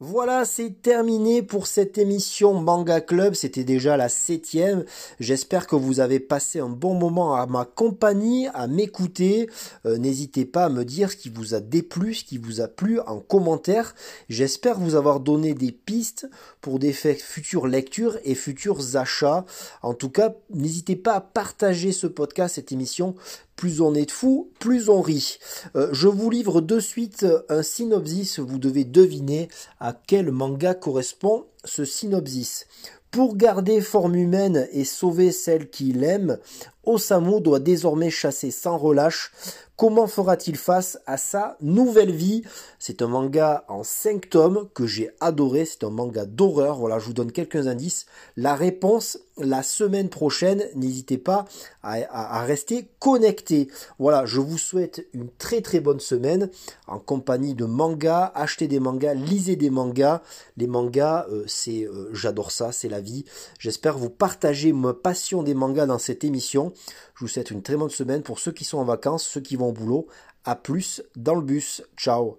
Voilà, 0.00 0.44
c'est 0.44 0.82
terminé 0.82 1.42
pour 1.42 1.66
cette 1.66 1.96
émission 1.96 2.52
Manga 2.52 3.00
Club. 3.00 3.32
C'était 3.32 3.64
déjà 3.64 3.96
la 3.96 4.10
septième. 4.10 4.84
J'espère 5.20 5.66
que 5.66 5.74
vous 5.74 6.00
avez 6.00 6.20
passé 6.20 6.60
un 6.60 6.68
bon 6.68 6.92
moment 6.92 7.34
à 7.34 7.46
ma 7.46 7.64
compagnie, 7.64 8.46
à 8.52 8.66
m'écouter. 8.66 9.48
Euh, 9.86 9.96
n'hésitez 9.96 10.44
pas 10.44 10.66
à 10.66 10.68
me 10.68 10.84
dire 10.84 11.10
ce 11.12 11.16
qui 11.16 11.30
vous 11.30 11.54
a 11.54 11.60
déplu, 11.60 12.12
ce 12.12 12.24
qui 12.24 12.36
vous 12.36 12.60
a 12.60 12.68
plu 12.68 13.00
en 13.06 13.20
commentaire. 13.20 13.94
J'espère 14.28 14.78
vous 14.78 14.96
avoir 14.96 15.18
donné 15.18 15.54
des 15.54 15.72
pistes 15.72 16.28
pour 16.60 16.78
des 16.78 16.92
futures 16.92 17.66
lectures 17.66 18.18
et 18.24 18.34
futurs 18.34 18.96
achats. 18.98 19.46
En 19.80 19.94
tout 19.94 20.10
cas, 20.10 20.34
n'hésitez 20.50 20.96
pas 20.96 21.14
à 21.14 21.20
partager 21.22 21.92
ce 21.92 22.06
podcast, 22.06 22.56
cette 22.56 22.70
émission, 22.70 23.14
plus 23.56 23.80
on 23.80 23.94
est 23.94 24.06
de 24.06 24.10
fou, 24.10 24.50
plus 24.58 24.88
on 24.88 25.00
rit. 25.00 25.38
Euh, 25.74 25.88
je 25.92 26.08
vous 26.08 26.30
livre 26.30 26.60
de 26.60 26.78
suite 26.78 27.26
un 27.48 27.62
synopsis, 27.62 28.38
vous 28.38 28.58
devez 28.58 28.84
deviner 28.84 29.48
à 29.80 29.94
quel 30.06 30.30
manga 30.30 30.74
correspond 30.74 31.46
ce 31.64 31.84
synopsis. 31.84 32.66
Pour 33.10 33.36
garder 33.36 33.80
forme 33.80 34.14
humaine 34.14 34.68
et 34.72 34.84
sauver 34.84 35.32
celle 35.32 35.70
qu'il 35.70 36.04
aime, 36.04 36.38
Osamu 36.86 37.40
doit 37.40 37.60
désormais 37.60 38.10
chasser 38.10 38.50
sans 38.50 38.78
relâche. 38.78 39.32
Comment 39.76 40.06
fera-t-il 40.06 40.56
face 40.56 40.98
à 41.04 41.18
sa 41.18 41.58
nouvelle 41.60 42.10
vie? 42.10 42.42
C'est 42.78 43.02
un 43.02 43.08
manga 43.08 43.64
en 43.68 43.84
5 43.84 44.30
tomes 44.30 44.68
que 44.72 44.86
j'ai 44.86 45.10
adoré. 45.20 45.66
C'est 45.66 45.84
un 45.84 45.90
manga 45.90 46.24
d'horreur. 46.24 46.78
Voilà, 46.78 46.98
je 46.98 47.04
vous 47.04 47.12
donne 47.12 47.30
quelques 47.30 47.66
indices. 47.66 48.06
La 48.38 48.54
réponse 48.54 49.18
la 49.38 49.62
semaine 49.62 50.08
prochaine. 50.08 50.64
N'hésitez 50.74 51.18
pas 51.18 51.44
à, 51.82 52.42
rester 52.44 52.88
connecté. 52.98 53.68
Voilà, 53.98 54.24
je 54.24 54.40
vous 54.40 54.56
souhaite 54.56 55.06
une 55.12 55.28
très 55.28 55.60
très 55.60 55.80
bonne 55.80 56.00
semaine 56.00 56.48
en 56.86 56.98
compagnie 56.98 57.54
de 57.54 57.66
mangas. 57.66 58.32
Achetez 58.34 58.68
des 58.68 58.80
mangas, 58.80 59.12
lisez 59.12 59.56
des 59.56 59.70
mangas. 59.70 60.22
Les 60.56 60.66
mangas, 60.66 61.26
euh, 61.30 61.44
c'est, 61.46 61.84
euh, 61.84 62.08
j'adore 62.14 62.50
ça, 62.50 62.72
c'est 62.72 62.88
la 62.88 63.00
vie. 63.00 63.26
J'espère 63.58 63.98
vous 63.98 64.10
partager 64.10 64.72
ma 64.72 64.94
passion 64.94 65.42
des 65.42 65.54
mangas 65.54 65.86
dans 65.86 65.98
cette 65.98 66.24
émission. 66.24 66.72
Je 67.14 67.20
vous 67.20 67.28
souhaite 67.28 67.50
une 67.50 67.62
très 67.62 67.76
bonne 67.76 67.90
semaine 67.90 68.22
pour 68.22 68.38
ceux 68.38 68.52
qui 68.52 68.64
sont 68.64 68.78
en 68.78 68.84
vacances, 68.84 69.26
ceux 69.26 69.40
qui 69.40 69.56
vont 69.56 69.68
au 69.68 69.72
boulot. 69.72 70.06
À 70.44 70.54
plus 70.54 71.02
dans 71.16 71.34
le 71.34 71.42
bus. 71.42 71.82
Ciao 71.96 72.38